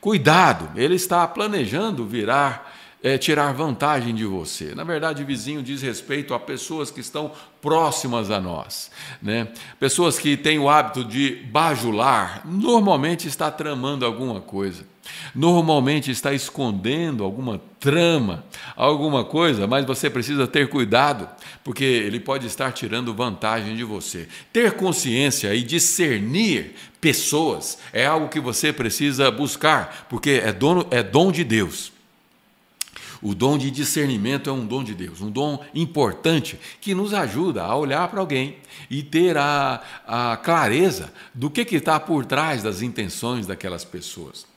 [0.00, 2.69] Cuidado, ele está planejando virar,
[3.02, 4.74] é, tirar vantagem de você.
[4.74, 8.90] Na verdade, vizinho diz respeito a pessoas que estão próximas a nós.
[9.22, 9.48] Né?
[9.78, 14.84] Pessoas que têm o hábito de bajular, normalmente está tramando alguma coisa
[15.34, 18.44] normalmente está escondendo alguma trama,
[18.76, 21.28] alguma coisa, mas você precisa ter cuidado,
[21.64, 24.28] porque ele pode estar tirando vantagem de você.
[24.52, 31.02] Ter consciência e discernir pessoas é algo que você precisa buscar, porque é, dono, é
[31.02, 31.92] dom de Deus.
[33.22, 37.62] O dom de discernimento é um dom de Deus, um dom importante que nos ajuda
[37.62, 38.56] a olhar para alguém
[38.88, 44.48] e ter a, a clareza do que, está por trás das intenções daquelas pessoas.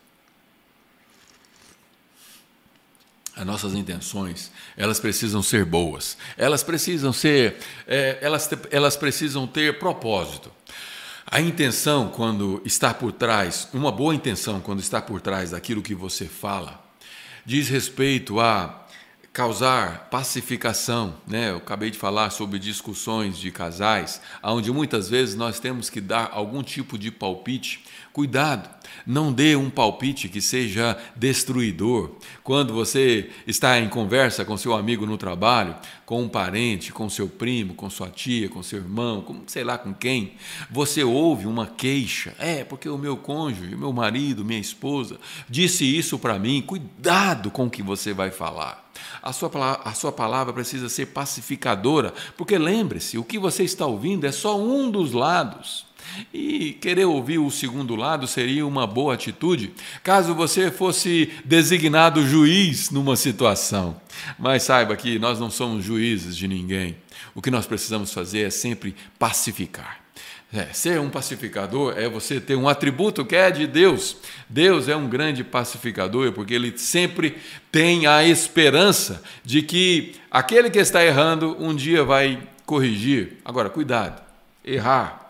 [3.35, 9.79] as nossas intenções, elas precisam ser boas, elas precisam ser, é, elas, elas precisam ter
[9.79, 10.51] propósito.
[11.25, 15.95] A intenção, quando está por trás, uma boa intenção, quando está por trás daquilo que
[15.95, 16.82] você fala,
[17.45, 18.82] diz respeito a
[19.33, 21.49] causar pacificação, né?
[21.49, 26.29] Eu acabei de falar sobre discussões de casais, onde muitas vezes nós temos que dar
[26.31, 27.83] algum tipo de palpite.
[28.13, 28.69] Cuidado,
[29.07, 32.11] não dê um palpite que seja destruidor.
[32.43, 37.27] Quando você está em conversa com seu amigo no trabalho, com um parente, com seu
[37.27, 40.33] primo, com sua tia, com seu irmão, com sei lá com quem,
[40.69, 42.35] você ouve uma queixa.
[42.37, 45.19] É, porque o meu cônjuge, meu marido, minha esposa
[45.49, 46.61] disse isso para mim.
[46.61, 48.82] Cuidado com o que você vai falar.
[49.21, 49.51] A sua,
[49.83, 54.59] a sua palavra precisa ser pacificadora, porque lembre-se, o que você está ouvindo é só
[54.59, 55.85] um dos lados.
[56.33, 62.91] E querer ouvir o segundo lado seria uma boa atitude, caso você fosse designado juiz
[62.91, 63.95] numa situação.
[64.37, 66.97] Mas saiba que nós não somos juízes de ninguém.
[67.33, 70.02] O que nós precisamos fazer é sempre pacificar.
[70.53, 74.15] É, ser um pacificador é você ter um atributo que é de Deus.
[74.47, 77.37] Deus é um grande pacificador porque ele sempre
[77.71, 83.37] tem a esperança de que aquele que está errando um dia vai corrigir.
[83.43, 84.21] Agora, cuidado,
[84.63, 85.23] errar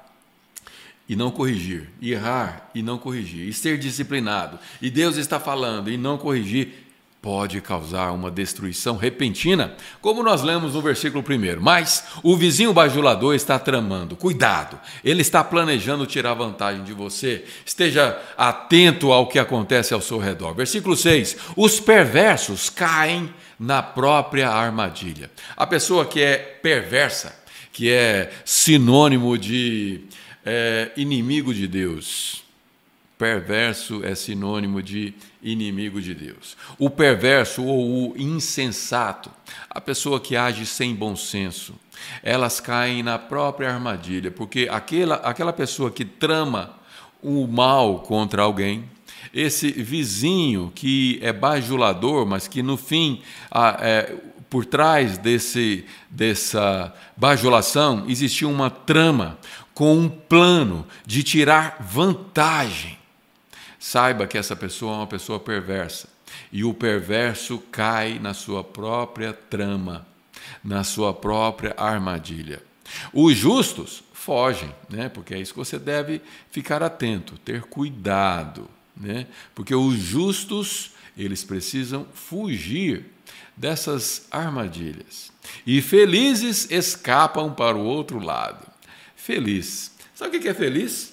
[1.08, 5.98] e não corrigir, errar e não corrigir, e ser disciplinado, e Deus está falando e
[5.98, 6.83] não corrigir,
[7.24, 11.62] pode causar uma destruição repentina, como nós lemos no versículo 1.
[11.62, 17.46] Mas o vizinho bajulador está tramando, cuidado, ele está planejando tirar vantagem de você.
[17.66, 20.54] Esteja atento ao que acontece ao seu redor.
[20.54, 25.32] Versículo 6: Os perversos caem na própria armadilha.
[25.56, 27.34] A pessoa que é perversa,
[27.72, 30.02] que é sinônimo de
[30.46, 32.43] é, inimigo de Deus,
[33.24, 36.58] Perverso é sinônimo de inimigo de Deus.
[36.78, 39.32] O perverso ou o insensato,
[39.70, 41.74] a pessoa que age sem bom senso,
[42.22, 46.74] elas caem na própria armadilha, porque aquela, aquela pessoa que trama
[47.22, 48.84] o mal contra alguém,
[49.34, 53.22] esse vizinho que é bajulador, mas que no fim,
[53.80, 54.18] é,
[54.50, 59.40] por trás desse, dessa bajulação, existia uma trama
[59.74, 63.02] com um plano de tirar vantagem
[63.84, 66.08] saiba que essa pessoa é uma pessoa perversa.
[66.54, 70.08] E o perverso cai na sua própria trama,
[70.64, 72.64] na sua própria armadilha.
[73.12, 75.10] Os justos fogem, né?
[75.10, 78.70] porque é isso que você deve ficar atento, ter cuidado.
[78.96, 79.28] Né?
[79.54, 83.08] Porque os justos, eles precisam fugir
[83.56, 85.30] dessas armadilhas.
[85.68, 88.66] E felizes escapam para o outro lado.
[89.14, 89.92] Feliz.
[90.16, 91.13] Sabe o que é feliz?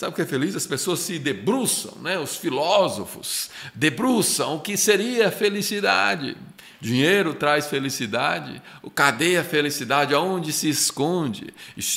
[0.00, 0.56] Sabe o que é feliz?
[0.56, 2.18] As pessoas se debruçam, né?
[2.18, 6.38] os filósofos debruçam o que seria felicidade.
[6.80, 8.62] Dinheiro traz felicidade.
[8.94, 10.14] Cadê a felicidade?
[10.14, 11.52] Aonde se esconde?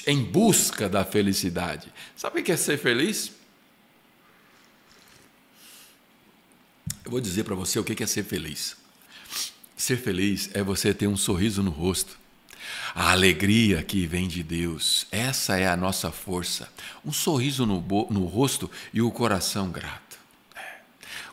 [0.06, 1.94] Em busca da felicidade.
[2.14, 3.32] Sabe o que é ser feliz?
[7.06, 8.76] Eu vou dizer para você o que é ser feliz.
[9.78, 12.20] Ser feliz é você ter um sorriso no rosto
[12.96, 16.68] a alegria que vem de Deus, essa é a nossa força.
[17.06, 20.18] Um sorriso no, no rosto e o coração grato.
[20.56, 20.60] É.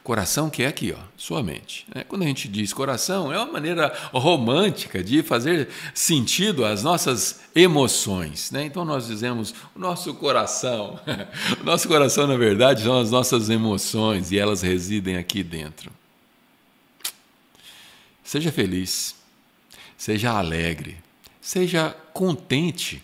[0.02, 1.86] Coração que é aqui, ó, sua mente.
[1.94, 2.04] Né?
[2.04, 8.50] Quando a gente diz coração, é uma maneira romântica de fazer sentido às nossas emoções.
[8.50, 8.64] Né?
[8.64, 10.98] Então nós dizemos o nosso coração.
[11.60, 15.90] o nosso coração, na verdade, são as nossas emoções e elas residem aqui dentro.
[18.24, 19.16] Seja feliz,
[19.98, 20.96] seja alegre,
[21.40, 23.02] seja contente,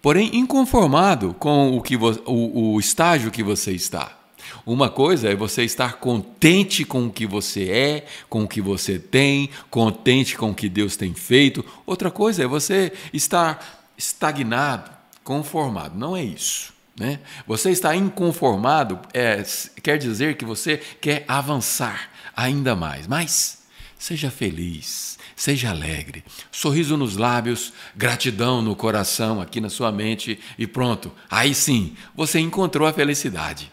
[0.00, 4.18] porém inconformado com o, que o, o estágio que você está.
[4.64, 8.98] Uma coisa é você estar contente com o que você é, com o que você
[8.98, 11.64] tem, contente com o que Deus tem feito.
[11.86, 14.90] Outra coisa é você estar estagnado,
[15.24, 15.98] conformado.
[15.98, 16.72] Não é isso.
[16.96, 17.20] Né?
[17.46, 19.42] Você está inconformado é,
[19.82, 23.06] quer dizer que você quer avançar ainda mais.
[23.06, 23.62] Mas
[23.98, 30.66] seja feliz, Seja alegre, sorriso nos lábios, gratidão no coração, aqui na sua mente e
[30.66, 31.10] pronto.
[31.30, 33.70] Aí sim, você encontrou a felicidade.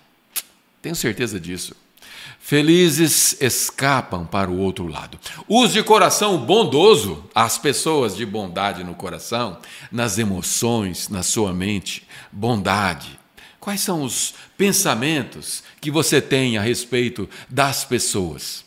[0.81, 1.75] Tenho certeza disso.
[2.39, 5.19] Felizes escapam para o outro lado.
[5.47, 9.59] Use coração bondoso as pessoas de bondade no coração,
[9.91, 12.07] nas emoções, na sua mente.
[12.31, 13.19] Bondade.
[13.59, 18.63] Quais são os pensamentos que você tem a respeito das pessoas?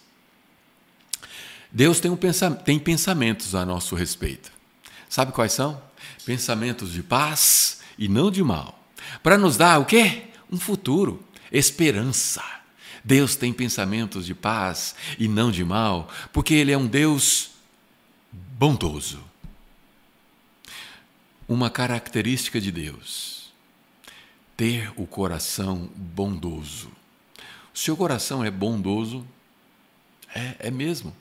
[1.73, 2.19] Deus tem, um
[2.65, 4.53] tem pensamentos a nosso respeito.
[5.09, 5.83] Sabe quais são?
[6.27, 8.79] Pensamentos de paz e não de mal.
[9.23, 10.25] Para nos dar o quê?
[10.51, 12.43] Um futuro, esperança.
[13.03, 17.51] Deus tem pensamentos de paz e não de mal, porque Ele é um Deus
[18.31, 19.23] bondoso.
[21.49, 23.53] Uma característica de Deus,
[24.57, 26.91] ter o coração bondoso.
[27.75, 29.27] O seu coração é bondoso?
[30.35, 31.15] É, é mesmo.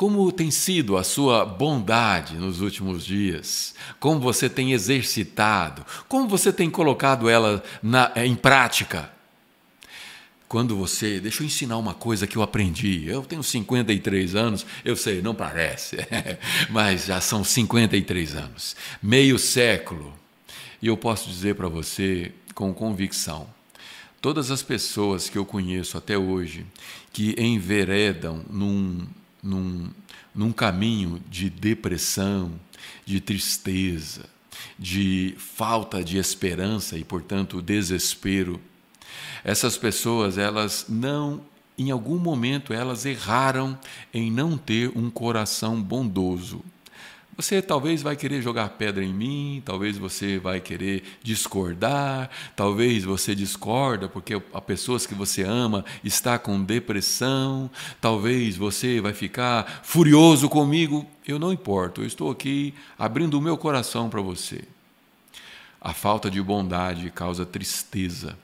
[0.00, 3.74] Como tem sido a sua bondade nos últimos dias?
[3.98, 5.84] Como você tem exercitado?
[6.08, 9.12] Como você tem colocado ela na, em prática?
[10.48, 11.20] Quando você.
[11.20, 13.06] Deixa eu ensinar uma coisa que eu aprendi.
[13.06, 15.98] Eu tenho 53 anos, eu sei, não parece,
[16.70, 20.14] mas já são 53 anos, meio século.
[20.80, 23.46] E eu posso dizer para você com convicção:
[24.18, 26.64] todas as pessoas que eu conheço até hoje
[27.12, 29.06] que enveredam num,
[29.42, 29.90] num,
[30.34, 32.52] num caminho de depressão,
[33.04, 34.26] de tristeza,
[34.78, 38.60] de falta de esperança e, portanto, desespero,
[39.42, 41.40] essas pessoas, elas não,
[41.78, 43.78] em algum momento, elas erraram
[44.12, 46.62] em não ter um coração bondoso.
[47.36, 53.34] Você talvez vai querer jogar pedra em mim, talvez você vai querer discordar, talvez você
[53.34, 57.70] discorda porque a pessoas que você ama está com depressão,
[58.00, 61.06] talvez você vai ficar furioso comigo.
[61.26, 64.64] Eu não importo, eu estou aqui abrindo o meu coração para você.
[65.80, 68.36] A falta de bondade causa tristeza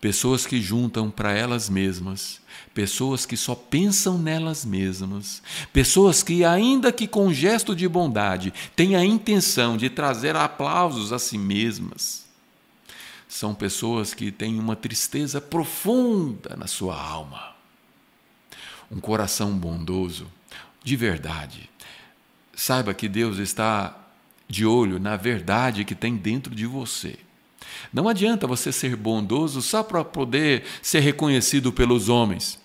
[0.00, 2.40] pessoas que juntam para elas mesmas,
[2.72, 5.42] pessoas que só pensam nelas mesmas,
[5.72, 11.18] pessoas que, ainda que com gesto de bondade, têm a intenção de trazer aplausos a
[11.18, 12.26] si mesmas.
[13.28, 17.54] São pessoas que têm uma tristeza profunda na sua alma.
[18.90, 20.26] Um coração bondoso,
[20.82, 21.70] de verdade.
[22.54, 23.96] Saiba que Deus está
[24.48, 27.18] de olho na verdade que tem dentro de você.
[27.92, 32.58] Não adianta você ser bondoso só para poder ser reconhecido pelos homens.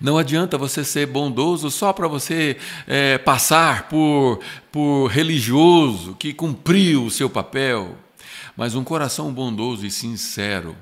[0.00, 2.56] Não adianta você ser bondoso só para você
[2.86, 4.40] é, passar por,
[4.72, 7.96] por religioso que cumpriu o seu papel.
[8.56, 10.76] Mas um coração bondoso e sincero,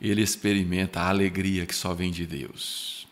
[0.00, 3.06] ele experimenta a alegria que só vem de Deus.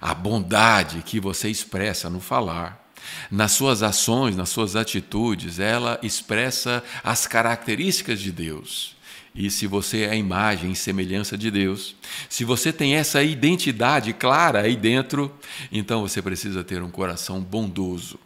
[0.00, 2.90] A bondade que você expressa no falar,
[3.30, 8.96] nas suas ações, nas suas atitudes, ela expressa as características de Deus.
[9.34, 11.94] E se você é a imagem e semelhança de Deus,
[12.28, 15.32] se você tem essa identidade clara aí dentro,
[15.70, 18.18] então você precisa ter um coração bondoso.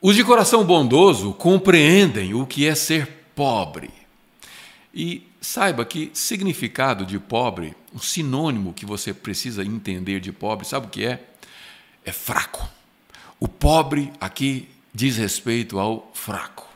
[0.00, 3.90] Os de coração bondoso compreendem o que é ser pobre.
[4.94, 10.86] E saiba que significado de pobre, um sinônimo que você precisa entender de pobre, sabe
[10.86, 11.22] o que é?
[12.04, 12.68] É fraco.
[13.38, 16.67] O pobre aqui diz respeito ao fraco.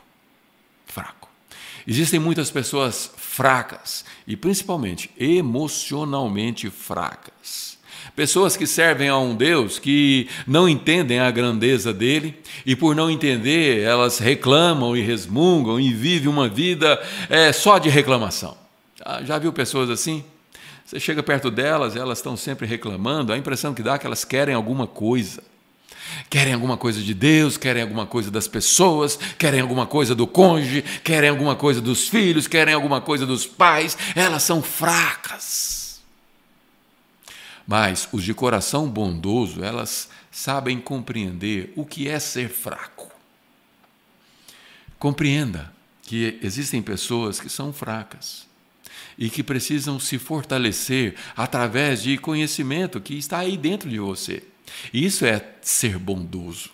[1.87, 7.77] Existem muitas pessoas fracas e principalmente emocionalmente fracas.
[8.15, 13.09] Pessoas que servem a um Deus que não entendem a grandeza dele e, por não
[13.09, 18.55] entender, elas reclamam e resmungam e vivem uma vida é, só de reclamação.
[18.95, 20.23] Já, já viu pessoas assim?
[20.85, 24.23] Você chega perto delas, elas estão sempre reclamando, a impressão que dá é que elas
[24.23, 25.41] querem alguma coisa.
[26.29, 30.81] Querem alguma coisa de Deus, querem alguma coisa das pessoas, querem alguma coisa do cônjuge,
[31.03, 33.97] querem alguma coisa dos filhos, querem alguma coisa dos pais.
[34.15, 36.01] Elas são fracas.
[37.67, 43.11] Mas os de coração bondoso, elas sabem compreender o que é ser fraco.
[44.99, 48.47] Compreenda que existem pessoas que são fracas
[49.17, 54.43] e que precisam se fortalecer através de conhecimento que está aí dentro de você.
[54.93, 56.69] Isso é ser bondoso.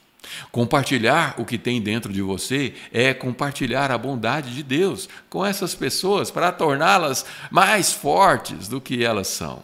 [0.51, 5.73] Compartilhar o que tem dentro de você é compartilhar a bondade de Deus com essas
[5.73, 9.63] pessoas para torná-las mais fortes do que elas são.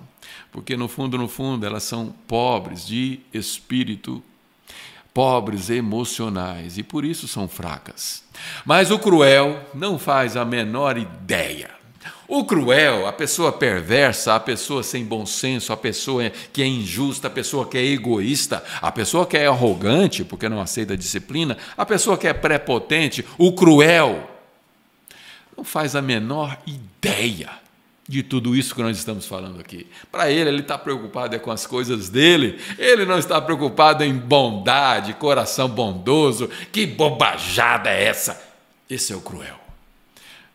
[0.51, 4.23] Porque no fundo, no fundo, elas são pobres de espírito,
[5.13, 8.23] pobres emocionais e por isso são fracas.
[8.65, 11.76] Mas o cruel não faz a menor ideia
[12.28, 17.28] o cruel, a pessoa perversa, a pessoa sem bom senso, a pessoa que é injusta,
[17.28, 21.57] a pessoa que é egoísta, a pessoa que é arrogante porque não aceita a disciplina,
[21.78, 24.30] a pessoa que é prepotente, o cruel,
[25.55, 27.49] não faz a menor ideia
[28.07, 29.88] de tudo isso que nós estamos falando aqui.
[30.11, 34.13] Para ele, ele está preocupado é com as coisas dele, ele não está preocupado em
[34.13, 36.49] bondade, coração bondoso.
[36.71, 38.41] Que bobajada é essa?
[38.89, 39.59] Esse é o cruel.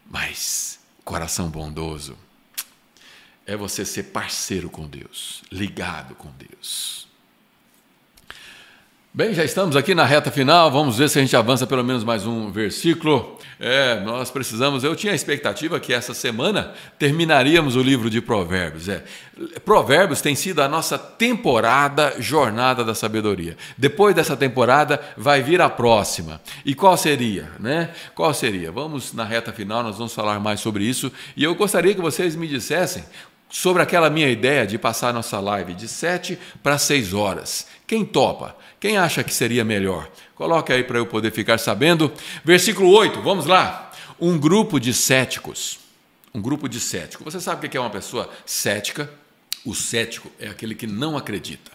[0.08, 0.79] Mas
[1.10, 2.16] coração bondoso
[3.44, 7.08] é você ser parceiro com Deus, ligado com Deus.
[9.12, 12.04] Bem, já estamos aqui na reta final, vamos ver se a gente avança pelo menos
[12.04, 13.36] mais um versículo.
[13.58, 14.84] É, nós precisamos.
[14.84, 18.88] Eu tinha a expectativa que essa semana terminaríamos o livro de Provérbios.
[18.88, 19.02] É,
[19.64, 23.56] Provérbios tem sido a nossa temporada Jornada da Sabedoria.
[23.76, 26.40] Depois dessa temporada vai vir a próxima.
[26.64, 27.90] E qual seria, né?
[28.14, 28.70] Qual seria?
[28.70, 31.10] Vamos na reta final, nós vamos falar mais sobre isso.
[31.36, 33.02] E eu gostaria que vocês me dissessem
[33.50, 37.66] sobre aquela minha ideia de passar nossa live de 7 para 6 horas.
[37.86, 38.54] Quem topa?
[38.80, 40.10] Quem acha que seria melhor?
[40.34, 42.10] Coloque aí para eu poder ficar sabendo.
[42.42, 43.92] Versículo 8, vamos lá.
[44.18, 45.78] Um grupo de céticos.
[46.32, 47.30] Um grupo de céticos.
[47.30, 49.10] Você sabe o que é uma pessoa cética?
[49.66, 51.70] O cético é aquele que não acredita.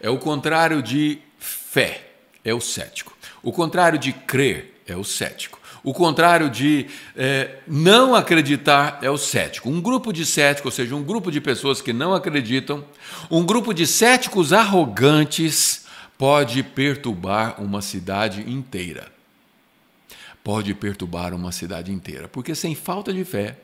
[0.00, 2.08] É o contrário de fé,
[2.42, 3.14] é o cético.
[3.42, 5.60] O contrário de crer é o cético.
[5.84, 9.68] O contrário de é, não acreditar é o cético.
[9.68, 12.82] Um grupo de céticos, ou seja, um grupo de pessoas que não acreditam,
[13.30, 15.86] um grupo de céticos arrogantes
[16.18, 19.10] pode perturbar uma cidade inteira.
[20.42, 23.56] Pode perturbar uma cidade inteira, porque sem falta de fé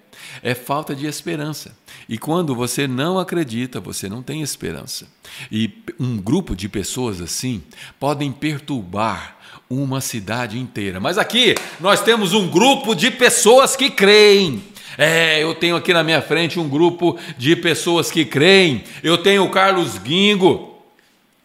[0.43, 1.77] é falta de esperança.
[2.09, 5.07] E quando você não acredita, você não tem esperança.
[5.51, 7.63] E um grupo de pessoas assim
[7.99, 9.37] podem perturbar
[9.69, 11.01] uma cidade inteira.
[11.01, 14.63] Mas aqui nós temos um grupo de pessoas que creem.
[14.97, 18.85] É, eu tenho aqui na minha frente um grupo de pessoas que creem.
[19.03, 20.74] Eu tenho o Carlos Guingo.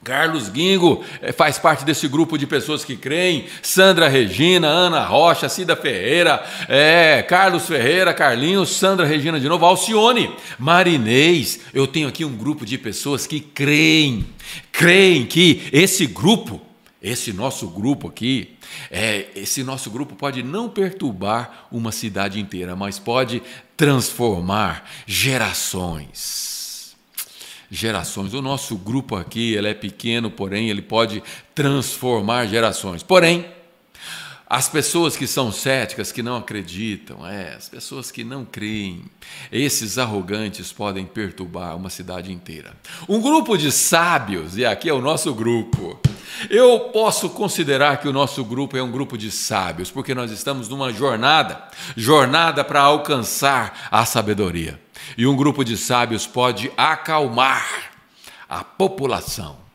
[0.04, 3.46] Carlos Guingo eh, faz parte desse grupo de pessoas que creem.
[3.62, 10.34] Sandra Regina, Ana Rocha, Cida Ferreira, é, Carlos Ferreira, Carlinhos, Sandra Regina de novo, Alcione,
[10.58, 11.60] Marinês.
[11.74, 14.26] Eu tenho aqui um grupo de pessoas que creem.
[14.72, 16.62] Creem que esse grupo
[17.02, 18.58] esse nosso grupo aqui,
[18.92, 23.42] é, esse nosso grupo pode não perturbar uma cidade inteira, mas pode
[23.78, 26.59] transformar gerações.
[27.72, 28.34] Gerações.
[28.34, 31.22] O nosso grupo aqui, ele é pequeno, porém ele pode
[31.54, 33.04] transformar gerações.
[33.04, 33.46] Porém,
[34.50, 39.06] as pessoas que são céticas, que não acreditam, é, as pessoas que não creem,
[39.52, 42.74] esses arrogantes podem perturbar uma cidade inteira.
[43.08, 46.00] Um grupo de sábios, e aqui é o nosso grupo.
[46.50, 50.68] Eu posso considerar que o nosso grupo é um grupo de sábios, porque nós estamos
[50.68, 54.82] numa jornada jornada para alcançar a sabedoria.
[55.16, 57.92] E um grupo de sábios pode acalmar
[58.50, 59.69] a população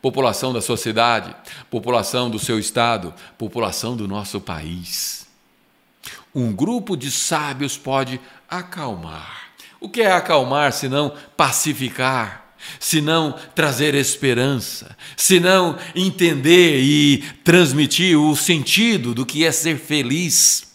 [0.00, 1.34] população da sua cidade,
[1.70, 5.26] população do seu estado, população do nosso país.
[6.34, 9.48] Um grupo de sábios pode acalmar.
[9.80, 12.46] O que é acalmar se não pacificar?
[12.80, 19.78] Se não trazer esperança, se não entender e transmitir o sentido do que é ser
[19.78, 20.74] feliz.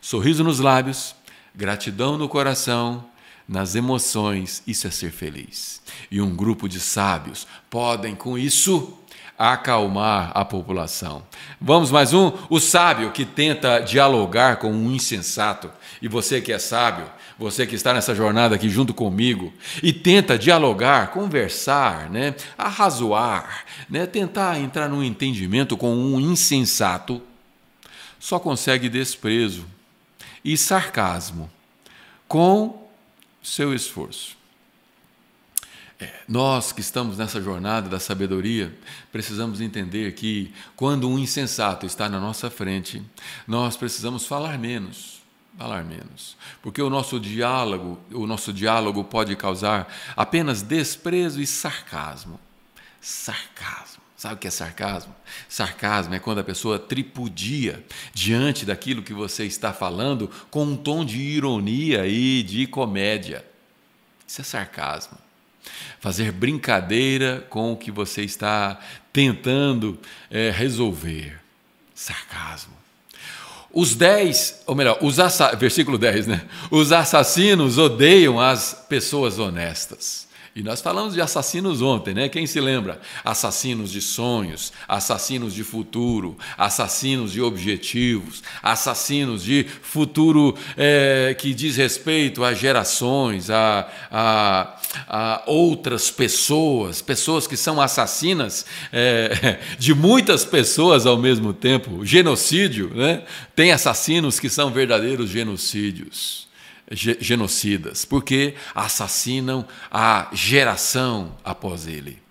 [0.00, 1.16] Sorriso nos lábios,
[1.52, 3.04] gratidão no coração,
[3.48, 5.80] nas emoções, isso é ser feliz.
[6.10, 8.98] E um grupo de sábios podem, com isso,
[9.38, 11.22] acalmar a população.
[11.60, 12.32] Vamos mais um?
[12.48, 15.70] O sábio que tenta dialogar com um insensato.
[16.00, 17.06] E você que é sábio,
[17.38, 24.06] você que está nessa jornada aqui junto comigo e tenta dialogar, conversar, né, arrazoar, né,
[24.06, 27.22] tentar entrar num entendimento com um insensato,
[28.18, 29.66] só consegue desprezo
[30.42, 31.50] e sarcasmo
[32.26, 32.85] com
[33.46, 34.36] seu esforço.
[36.00, 38.76] É, nós que estamos nessa jornada da sabedoria,
[39.12, 43.02] precisamos entender que quando um insensato está na nossa frente,
[43.46, 45.22] nós precisamos falar menos,
[45.56, 52.38] falar menos, porque o nosso diálogo, o nosso diálogo pode causar apenas desprezo e sarcasmo.
[53.00, 53.95] Sarcasmo.
[54.26, 55.14] Sabe o que é sarcasmo?
[55.48, 61.04] Sarcasmo é quando a pessoa tripudia diante daquilo que você está falando com um tom
[61.04, 63.44] de ironia e de comédia.
[64.26, 65.16] Isso é sarcasmo.
[66.00, 68.80] Fazer brincadeira com o que você está
[69.12, 69.96] tentando
[70.28, 71.38] é, resolver.
[71.94, 72.74] Sarcasmo.
[73.72, 75.18] Os dez, ou melhor, os
[75.56, 76.48] versículo 10, né?
[76.68, 80.25] Os assassinos odeiam as pessoas honestas.
[80.56, 82.30] E nós falamos de assassinos ontem, né?
[82.30, 82.98] Quem se lembra?
[83.22, 91.76] Assassinos de sonhos, assassinos de futuro, assassinos de objetivos, assassinos de futuro é, que diz
[91.76, 100.42] respeito a gerações, a, a, a, outras pessoas, pessoas que são assassinas é, de muitas
[100.42, 102.02] pessoas ao mesmo tempo.
[102.02, 103.24] Genocídio, né?
[103.54, 106.45] Tem assassinos que são verdadeiros genocídios
[106.90, 112.22] genocidas, porque assassinam a geração após ele.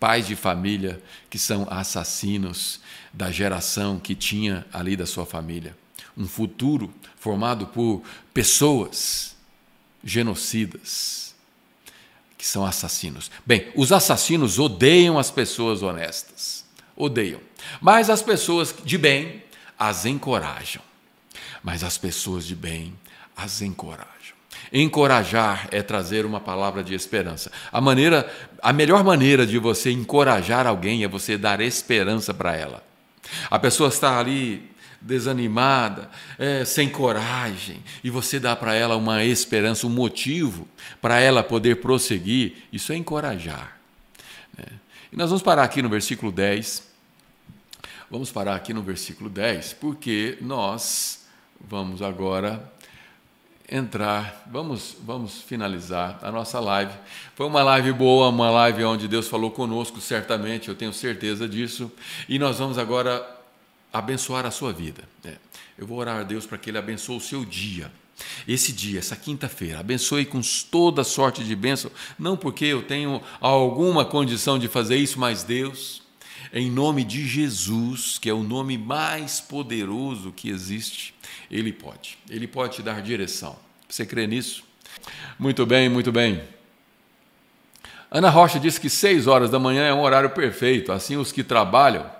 [0.00, 2.80] Pais de família que são assassinos
[3.12, 5.76] da geração que tinha ali da sua família.
[6.16, 8.02] Um futuro formado por
[8.32, 9.34] pessoas
[10.02, 11.34] genocidas,
[12.36, 13.30] que são assassinos.
[13.46, 16.64] Bem, os assassinos odeiam as pessoas honestas.
[16.94, 17.40] Odeiam.
[17.80, 19.42] Mas as pessoas de bem
[19.78, 20.82] as encorajam.
[21.62, 22.94] Mas as pessoas de bem
[23.36, 24.34] as encorajam.
[24.72, 27.50] Encorajar é trazer uma palavra de esperança.
[27.70, 28.32] A maneira,
[28.62, 32.82] a melhor maneira de você encorajar alguém é você dar esperança para ela.
[33.50, 34.70] A pessoa está ali
[35.00, 40.66] desanimada, é, sem coragem, e você dá para ela uma esperança, um motivo
[41.00, 43.78] para ela poder prosseguir, isso é encorajar.
[44.56, 44.64] Né?
[45.12, 46.94] E nós vamos parar aqui no versículo 10.
[48.10, 51.26] Vamos parar aqui no versículo 10, porque nós
[51.60, 52.72] vamos agora
[53.70, 56.92] entrar, vamos, vamos finalizar a nossa live.
[57.34, 61.90] Foi uma live boa, uma live onde Deus falou conosco, certamente, eu tenho certeza disso.
[62.28, 63.26] E nós vamos agora
[63.92, 65.02] abençoar a sua vida.
[65.24, 65.36] É,
[65.78, 67.90] eu vou orar a Deus para que Ele abençoe o seu dia.
[68.46, 70.40] Esse dia, essa quinta-feira, abençoe com
[70.70, 76.02] toda sorte de bênção, não porque eu tenho alguma condição de fazer isso, mas Deus,
[76.52, 81.13] em nome de Jesus, que é o nome mais poderoso que existe,
[81.54, 82.18] Ele pode.
[82.28, 83.56] Ele pode te dar direção.
[83.88, 84.64] Você crê nisso?
[85.38, 86.42] Muito bem, muito bem.
[88.10, 91.44] Ana Rocha disse que seis horas da manhã é um horário perfeito, assim os que
[91.44, 92.10] trabalham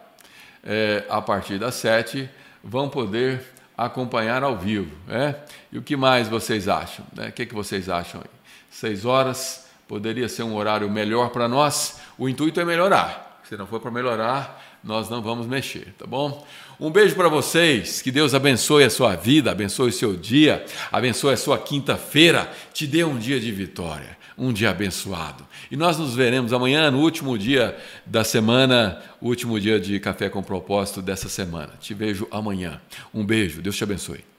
[0.63, 2.31] é, a partir das sete
[2.63, 3.43] vão poder
[3.77, 4.97] acompanhar ao vivo.
[5.09, 5.35] É?
[5.73, 7.05] E o que mais vocês acham?
[7.13, 7.29] Né?
[7.29, 8.31] O que, que vocês acham aí?
[8.71, 12.01] Seis horas poderia ser um horário melhor para nós.
[12.17, 13.41] O intuito é melhorar.
[13.49, 16.47] Se não for para melhorar, nós não vamos mexer, tá bom?
[16.85, 21.33] Um beijo para vocês, que Deus abençoe a sua vida, abençoe o seu dia, abençoe
[21.33, 25.47] a sua quinta-feira, te dê um dia de vitória, um dia abençoado.
[25.71, 27.75] E nós nos veremos amanhã, no último dia
[28.05, 31.71] da semana, último dia de Café com Propósito dessa semana.
[31.81, 32.79] Te vejo amanhã.
[33.15, 34.34] Um beijo, Deus te abençoe.